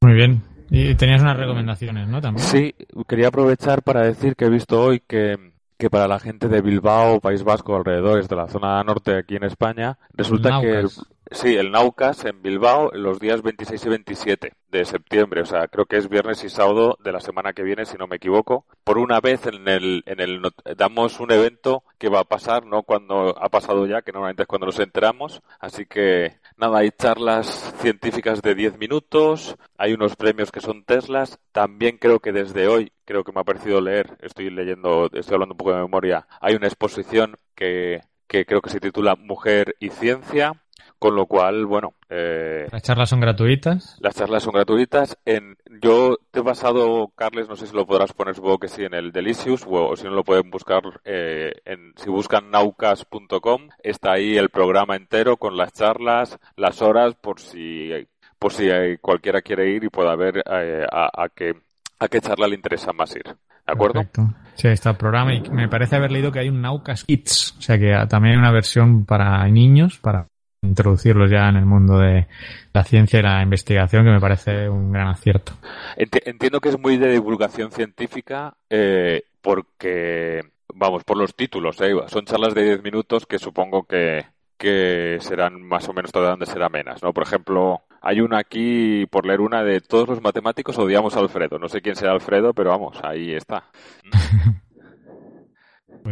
Muy 0.00 0.12
bien. 0.12 0.42
Y 0.70 0.94
tenías 0.94 1.22
unas 1.22 1.36
recomendaciones, 1.36 2.08
¿no? 2.08 2.20
También. 2.20 2.46
Sí, 2.46 2.74
quería 3.08 3.28
aprovechar 3.28 3.82
para 3.82 4.02
decir 4.02 4.36
que 4.36 4.44
he 4.44 4.50
visto 4.50 4.80
hoy 4.80 5.00
que, 5.00 5.52
que 5.78 5.90
para 5.90 6.06
la 6.08 6.18
gente 6.18 6.48
de 6.48 6.60
Bilbao, 6.60 7.20
País 7.20 7.42
Vasco, 7.42 7.74
alrededores 7.74 8.28
de 8.28 8.36
la 8.36 8.48
zona 8.48 8.82
norte 8.84 9.16
aquí 9.16 9.36
en 9.36 9.44
España, 9.44 9.98
resulta 10.14 10.60
que 10.60 10.80
el, 10.80 10.88
sí, 11.32 11.56
el 11.56 11.70
Naucas 11.70 12.24
en 12.24 12.42
Bilbao 12.42 12.90
los 12.92 13.18
días 13.18 13.42
26 13.42 13.84
y 13.84 13.88
27 13.88 14.52
de 14.70 14.84
septiembre, 14.84 15.42
o 15.42 15.44
sea, 15.44 15.68
creo 15.68 15.86
que 15.86 15.96
es 15.96 16.08
viernes 16.08 16.42
y 16.44 16.48
sábado 16.48 16.96
de 17.02 17.12
la 17.12 17.20
semana 17.20 17.52
que 17.52 17.62
viene, 17.62 17.84
si 17.84 17.96
no 17.96 18.06
me 18.06 18.16
equivoco. 18.16 18.64
Por 18.84 18.98
una 18.98 19.20
vez 19.20 19.46
en 19.46 19.68
el, 19.68 20.02
en 20.06 20.20
el 20.20 20.40
damos 20.76 21.20
un 21.20 21.30
evento 21.30 21.84
que 21.98 22.08
va 22.08 22.20
a 22.20 22.24
pasar, 22.24 22.64
no 22.64 22.82
cuando 22.82 23.36
ha 23.38 23.48
pasado 23.48 23.86
ya, 23.86 24.02
que 24.02 24.12
normalmente 24.12 24.42
es 24.42 24.48
cuando 24.48 24.66
nos 24.66 24.78
enteramos. 24.78 25.42
Así 25.60 25.86
que 25.86 26.38
nada, 26.56 26.78
hay 26.78 26.90
charlas 26.90 27.74
científicas 27.80 28.40
de 28.42 28.54
10 28.54 28.78
minutos, 28.78 29.56
hay 29.76 29.92
unos 29.92 30.16
premios 30.16 30.50
que 30.50 30.60
son 30.60 30.84
Teslas. 30.84 31.38
También 31.52 31.98
creo 31.98 32.20
que 32.20 32.32
desde 32.32 32.68
hoy, 32.68 32.92
creo 33.04 33.24
que 33.24 33.32
me 33.32 33.40
ha 33.40 33.44
parecido 33.44 33.80
leer, 33.80 34.16
estoy 34.20 34.50
leyendo, 34.50 35.10
estoy 35.12 35.34
hablando 35.34 35.54
un 35.54 35.58
poco 35.58 35.72
de 35.72 35.82
memoria, 35.82 36.26
hay 36.40 36.54
una 36.54 36.66
exposición 36.66 37.36
que 37.54 38.00
que 38.32 38.46
creo 38.46 38.62
que 38.62 38.70
se 38.70 38.80
titula 38.80 39.14
Mujer 39.14 39.76
y 39.78 39.90
Ciencia, 39.90 40.54
con 41.02 41.16
lo 41.16 41.26
cual, 41.26 41.66
bueno. 41.66 41.94
Eh, 42.08 42.68
las 42.70 42.82
charlas 42.82 43.08
son 43.08 43.18
gratuitas. 43.18 43.98
Las 43.98 44.14
charlas 44.14 44.44
son 44.44 44.54
gratuitas. 44.54 45.18
En, 45.24 45.56
yo 45.82 46.16
te 46.30 46.38
he 46.38 46.42
basado, 46.44 47.10
Carles, 47.16 47.48
no 47.48 47.56
sé 47.56 47.66
si 47.66 47.74
lo 47.74 47.84
podrás 47.86 48.12
poner, 48.12 48.36
supongo 48.36 48.58
que 48.58 48.68
sí, 48.68 48.84
en 48.84 48.94
el 48.94 49.10
Delicious, 49.10 49.66
o, 49.68 49.96
si 49.96 50.04
no 50.04 50.10
lo 50.10 50.22
pueden 50.22 50.48
buscar, 50.48 50.80
eh, 51.04 51.54
en, 51.64 51.92
si 51.96 52.08
buscan 52.08 52.52
naucas.com, 52.52 53.70
está 53.82 54.12
ahí 54.12 54.36
el 54.36 54.50
programa 54.50 54.94
entero 54.94 55.38
con 55.38 55.56
las 55.56 55.72
charlas, 55.72 56.38
las 56.54 56.80
horas, 56.82 57.16
por 57.16 57.40
si, 57.40 57.90
por 58.38 58.52
si 58.52 58.68
cualquiera 59.00 59.42
quiere 59.42 59.70
ir 59.70 59.82
y 59.82 59.88
pueda 59.88 60.14
ver 60.14 60.36
eh, 60.38 60.86
a, 60.88 61.24
a, 61.24 61.28
qué, 61.30 61.52
a 61.98 62.06
qué 62.06 62.20
charla 62.20 62.46
le 62.46 62.54
interesa 62.54 62.92
más 62.92 63.16
ir. 63.16 63.24
¿De 63.24 63.72
acuerdo? 63.72 63.94
Perfecto. 63.94 64.32
Sí, 64.54 64.68
está 64.68 64.90
el 64.90 64.96
programa 64.98 65.34
y 65.34 65.40
me 65.50 65.68
parece 65.68 65.96
haber 65.96 66.12
leído 66.12 66.30
que 66.30 66.38
hay 66.38 66.48
un 66.48 66.62
Naucas 66.62 67.02
Kids, 67.02 67.56
o 67.58 67.60
sea 67.60 67.76
que 67.76 67.92
también 68.08 68.34
hay 68.34 68.38
una 68.38 68.52
versión 68.52 69.04
para 69.04 69.48
niños, 69.48 69.98
para 69.98 70.28
introducirlos 70.62 71.30
ya 71.30 71.48
en 71.48 71.56
el 71.56 71.66
mundo 71.66 71.98
de 71.98 72.26
la 72.72 72.84
ciencia 72.84 73.18
y 73.18 73.22
la 73.22 73.42
investigación, 73.42 74.04
que 74.04 74.10
me 74.10 74.20
parece 74.20 74.68
un 74.68 74.92
gran 74.92 75.08
acierto. 75.08 75.52
Entiendo 75.96 76.60
que 76.60 76.70
es 76.70 76.78
muy 76.78 76.96
de 76.96 77.12
divulgación 77.12 77.72
científica 77.72 78.54
eh, 78.70 79.24
porque, 79.40 80.40
vamos, 80.72 81.04
por 81.04 81.18
los 81.18 81.34
títulos, 81.34 81.80
eh, 81.80 81.94
son 82.06 82.24
charlas 82.24 82.54
de 82.54 82.64
10 82.64 82.82
minutos 82.82 83.26
que 83.26 83.38
supongo 83.38 83.84
que, 83.84 84.24
que 84.56 85.18
serán 85.20 85.60
más 85.62 85.88
o 85.88 85.92
menos 85.92 86.12
todas 86.12 86.30
donde 86.30 86.46
serán 86.46 86.66
amenas, 86.66 87.02
¿no? 87.02 87.12
Por 87.12 87.24
ejemplo, 87.24 87.82
hay 88.00 88.20
una 88.20 88.38
aquí, 88.38 89.06
por 89.06 89.26
leer 89.26 89.40
una, 89.40 89.64
de 89.64 89.80
todos 89.80 90.08
los 90.08 90.22
matemáticos 90.22 90.78
odiamos 90.78 91.16
a 91.16 91.20
Alfredo. 91.20 91.58
No 91.58 91.68
sé 91.68 91.82
quién 91.82 91.96
será 91.96 92.12
Alfredo, 92.12 92.54
pero 92.54 92.70
vamos, 92.70 92.96
ahí 93.02 93.34
está. 93.34 93.64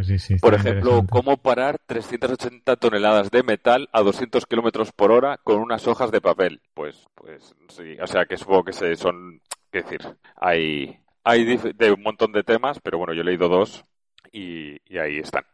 Pues 0.01 0.07
sí, 0.07 0.19
sí, 0.19 0.37
Por 0.37 0.55
ejemplo, 0.55 1.05
cómo 1.11 1.37
parar 1.37 1.79
380 1.85 2.77
toneladas 2.77 3.31
de 3.31 3.43
metal 3.43 3.91
a 3.93 4.01
200 4.01 4.47
kilómetros 4.47 4.93
por 4.93 5.13
hora 5.13 5.39
con 5.45 5.61
unas 5.61 5.87
hojas 5.87 6.11
de 6.11 6.23
papel. 6.23 6.63
Pues, 6.73 7.05
pues 7.15 7.55
sí, 7.69 7.99
o 8.01 8.07
sea 8.07 8.25
que 8.25 8.39
supongo 8.39 8.65
que 8.65 8.73
se 8.73 8.97
son, 8.97 9.43
qué 9.71 9.83
decir, 9.83 10.01
hay, 10.37 10.99
hay 11.23 11.45
de 11.45 11.93
un 11.93 12.03
montón 12.03 12.33
de 12.33 12.43
temas, 12.43 12.81
pero 12.83 12.97
bueno, 12.97 13.13
yo 13.13 13.21
he 13.21 13.25
leído 13.25 13.51
dos 13.51 13.85
y, 14.33 14.81
ahí 14.99 15.19
están. 15.19 15.45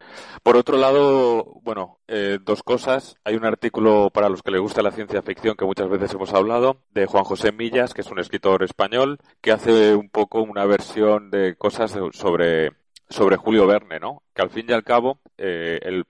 Por 0.44 0.56
otro 0.56 0.76
lado, 0.76 1.58
bueno, 1.62 1.98
eh, 2.06 2.38
dos 2.40 2.62
cosas. 2.62 3.16
Hay 3.24 3.34
un 3.34 3.46
artículo 3.46 4.10
para 4.10 4.28
los 4.28 4.44
que 4.44 4.52
les 4.52 4.60
gusta 4.60 4.80
la 4.80 4.92
ciencia 4.92 5.22
ficción 5.22 5.56
que 5.56 5.64
muchas 5.64 5.88
veces 5.88 6.14
hemos 6.14 6.32
hablado, 6.32 6.82
de 6.92 7.06
Juan 7.06 7.24
José 7.24 7.50
Millas, 7.50 7.94
que 7.94 8.02
es 8.02 8.10
un 8.12 8.20
escritor 8.20 8.62
español, 8.62 9.18
que 9.40 9.50
hace 9.50 9.96
un 9.96 10.08
poco 10.08 10.40
una 10.42 10.64
versión 10.66 11.32
de 11.32 11.56
cosas 11.56 11.98
sobre 12.12 12.70
sobre 13.08 13.36
Julio 13.36 13.66
Verne, 13.66 14.00
¿no? 14.00 14.22
Que 14.34 14.42
al 14.42 14.50
fin 14.50 14.66
y 14.68 14.72
al 14.72 14.84
cabo, 14.84 15.18
eh, 15.38 15.78
el, 15.82 16.04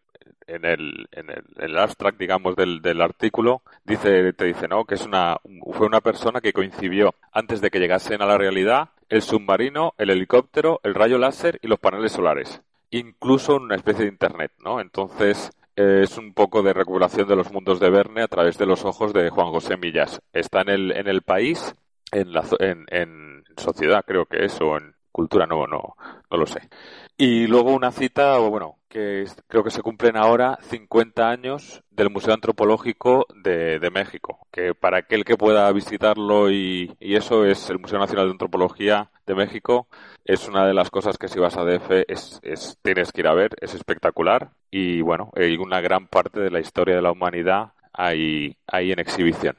en, 0.46 0.64
el, 0.64 1.08
en, 1.12 1.26
el, 1.58 1.78
abstract, 1.78 2.18
digamos, 2.18 2.56
del, 2.56 2.80
del, 2.80 3.00
artículo, 3.00 3.62
dice, 3.84 4.32
te 4.32 4.44
dice, 4.44 4.68
¿no? 4.68 4.84
Que 4.84 4.94
es 4.94 5.04
una, 5.04 5.38
fue 5.72 5.86
una 5.86 6.00
persona 6.00 6.40
que 6.40 6.52
coincidió 6.52 7.14
antes 7.32 7.60
de 7.60 7.70
que 7.70 7.78
llegasen 7.78 8.22
a 8.22 8.26
la 8.26 8.38
realidad 8.38 8.90
el 9.08 9.22
submarino, 9.22 9.94
el 9.98 10.10
helicóptero, 10.10 10.80
el 10.82 10.94
rayo 10.94 11.18
láser 11.18 11.58
y 11.62 11.68
los 11.68 11.78
paneles 11.78 12.12
solares. 12.12 12.62
Incluso 12.90 13.56
una 13.56 13.76
especie 13.76 14.04
de 14.04 14.10
Internet, 14.10 14.52
¿no? 14.64 14.80
Entonces, 14.80 15.50
eh, 15.76 16.00
es 16.02 16.16
un 16.18 16.32
poco 16.34 16.62
de 16.62 16.72
recuperación 16.72 17.28
de 17.28 17.36
los 17.36 17.52
mundos 17.52 17.78
de 17.80 17.90
Verne 17.90 18.22
a 18.22 18.28
través 18.28 18.58
de 18.58 18.66
los 18.66 18.84
ojos 18.84 19.12
de 19.12 19.30
Juan 19.30 19.50
José 19.50 19.76
Millas. 19.76 20.20
Está 20.32 20.62
en 20.62 20.68
el, 20.70 20.92
en 20.92 21.08
el 21.08 21.22
país, 21.22 21.74
en, 22.12 22.32
la, 22.32 22.44
en, 22.60 22.86
en 22.88 23.44
sociedad 23.56 24.04
creo 24.06 24.26
que 24.26 24.44
es, 24.44 24.60
o 24.60 24.76
en, 24.76 24.95
cultura 25.16 25.46
no, 25.46 25.66
no, 25.66 25.96
no 26.30 26.36
lo 26.36 26.46
sé. 26.46 26.68
Y 27.16 27.46
luego 27.46 27.72
una 27.72 27.90
cita, 27.90 28.36
bueno, 28.36 28.76
que 28.86 29.24
creo 29.48 29.64
que 29.64 29.70
se 29.70 29.80
cumplen 29.80 30.18
ahora 30.18 30.58
50 30.60 31.30
años 31.30 31.82
del 31.90 32.10
Museo 32.10 32.34
Antropológico 32.34 33.26
de, 33.42 33.78
de 33.78 33.90
México, 33.90 34.46
que 34.52 34.74
para 34.74 34.98
aquel 34.98 35.24
que 35.24 35.38
pueda 35.38 35.72
visitarlo 35.72 36.50
y, 36.50 36.94
y, 37.00 37.16
eso 37.16 37.46
es 37.46 37.70
el 37.70 37.78
Museo 37.78 37.98
Nacional 37.98 38.26
de 38.26 38.32
Antropología 38.32 39.10
de 39.26 39.34
México, 39.34 39.88
es 40.26 40.46
una 40.48 40.66
de 40.66 40.74
las 40.74 40.90
cosas 40.90 41.16
que 41.16 41.28
si 41.28 41.38
vas 41.38 41.56
a 41.56 41.64
DF 41.64 42.04
es, 42.08 42.38
es, 42.42 42.76
tienes 42.82 43.10
que 43.10 43.22
ir 43.22 43.28
a 43.28 43.34
ver, 43.34 43.52
es 43.62 43.72
espectacular 43.72 44.50
y 44.70 45.00
bueno, 45.00 45.32
hay 45.34 45.56
una 45.56 45.80
gran 45.80 46.08
parte 46.08 46.40
de 46.40 46.50
la 46.50 46.60
historia 46.60 46.96
de 46.96 47.02
la 47.02 47.12
humanidad 47.12 47.72
ahí, 47.94 48.58
ahí 48.66 48.92
en 48.92 48.98
exhibición. 48.98 49.56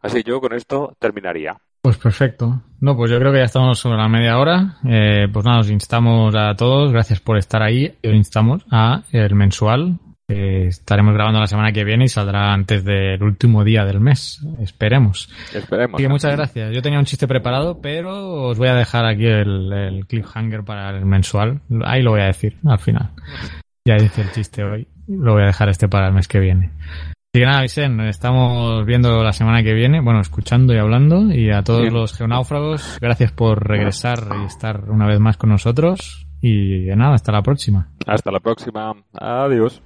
Así 0.00 0.22
yo 0.22 0.40
con 0.40 0.52
esto 0.52 0.94
terminaría. 1.00 1.58
Pues 1.84 1.98
perfecto. 1.98 2.62
No, 2.80 2.96
pues 2.96 3.10
yo 3.10 3.18
creo 3.18 3.30
que 3.30 3.40
ya 3.40 3.44
estamos 3.44 3.78
sobre 3.78 3.98
la 3.98 4.08
media 4.08 4.38
hora. 4.38 4.78
Eh, 4.88 5.28
pues 5.30 5.44
nada, 5.44 5.58
os 5.58 5.68
instamos 5.68 6.34
a 6.34 6.54
todos, 6.54 6.90
gracias 6.90 7.20
por 7.20 7.36
estar 7.36 7.62
ahí. 7.62 7.94
Os 8.02 8.14
instamos 8.14 8.64
a 8.70 9.02
el 9.12 9.34
mensual, 9.34 9.98
estaremos 10.26 11.12
grabando 11.12 11.40
la 11.40 11.46
semana 11.46 11.72
que 11.72 11.84
viene 11.84 12.04
y 12.04 12.08
saldrá 12.08 12.54
antes 12.54 12.86
del 12.86 13.22
último 13.22 13.64
día 13.64 13.84
del 13.84 14.00
mes. 14.00 14.40
Esperemos. 14.62 15.28
Esperemos. 15.52 15.96
Así 15.96 16.04
que 16.04 16.08
muchas 16.08 16.34
gracias. 16.34 16.74
Yo 16.74 16.80
tenía 16.80 16.98
un 16.98 17.04
chiste 17.04 17.28
preparado, 17.28 17.82
pero 17.82 18.44
os 18.44 18.56
voy 18.56 18.68
a 18.68 18.74
dejar 18.74 19.04
aquí 19.04 19.26
el, 19.26 19.70
el 19.70 20.06
cliffhanger 20.06 20.64
para 20.64 20.88
el 20.88 21.04
mensual. 21.04 21.60
Ahí 21.84 22.00
lo 22.00 22.12
voy 22.12 22.22
a 22.22 22.28
decir 22.28 22.56
al 22.64 22.78
final. 22.78 23.10
Ya 23.86 23.96
hice 23.96 24.22
el 24.22 24.32
chiste 24.32 24.64
hoy. 24.64 24.88
Lo 25.06 25.34
voy 25.34 25.42
a 25.42 25.48
dejar 25.48 25.68
este 25.68 25.86
para 25.86 26.06
el 26.06 26.14
mes 26.14 26.28
que 26.28 26.40
viene. 26.40 26.70
Así 27.34 27.40
que 27.40 27.46
nada, 27.46 27.62
Vicente, 27.62 28.08
estamos 28.08 28.86
viendo 28.86 29.24
la 29.24 29.32
semana 29.32 29.64
que 29.64 29.74
viene, 29.74 30.00
bueno, 30.00 30.20
escuchando 30.20 30.72
y 30.72 30.78
hablando, 30.78 31.32
y 31.32 31.50
a 31.50 31.64
todos 31.64 31.92
los 31.92 32.16
geonáufragos, 32.16 32.98
gracias 33.00 33.32
por 33.32 33.66
regresar 33.66 34.20
y 34.40 34.44
estar 34.44 34.88
una 34.88 35.08
vez 35.08 35.18
más 35.18 35.36
con 35.36 35.50
nosotros, 35.50 36.28
y 36.40 36.86
nada, 36.94 37.14
hasta 37.14 37.32
la 37.32 37.42
próxima. 37.42 37.88
Hasta 38.06 38.30
la 38.30 38.38
próxima, 38.38 38.94
adiós. 39.12 39.82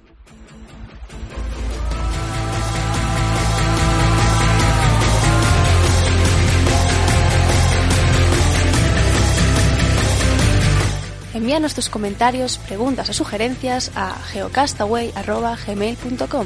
Envíanos 11.33 11.73
tus 11.73 11.89
comentarios, 11.89 12.59
preguntas 12.59 13.09
o 13.09 13.13
sugerencias 13.13 13.91
a 13.95 14.13
geocastaway.gmail.com 14.33 16.45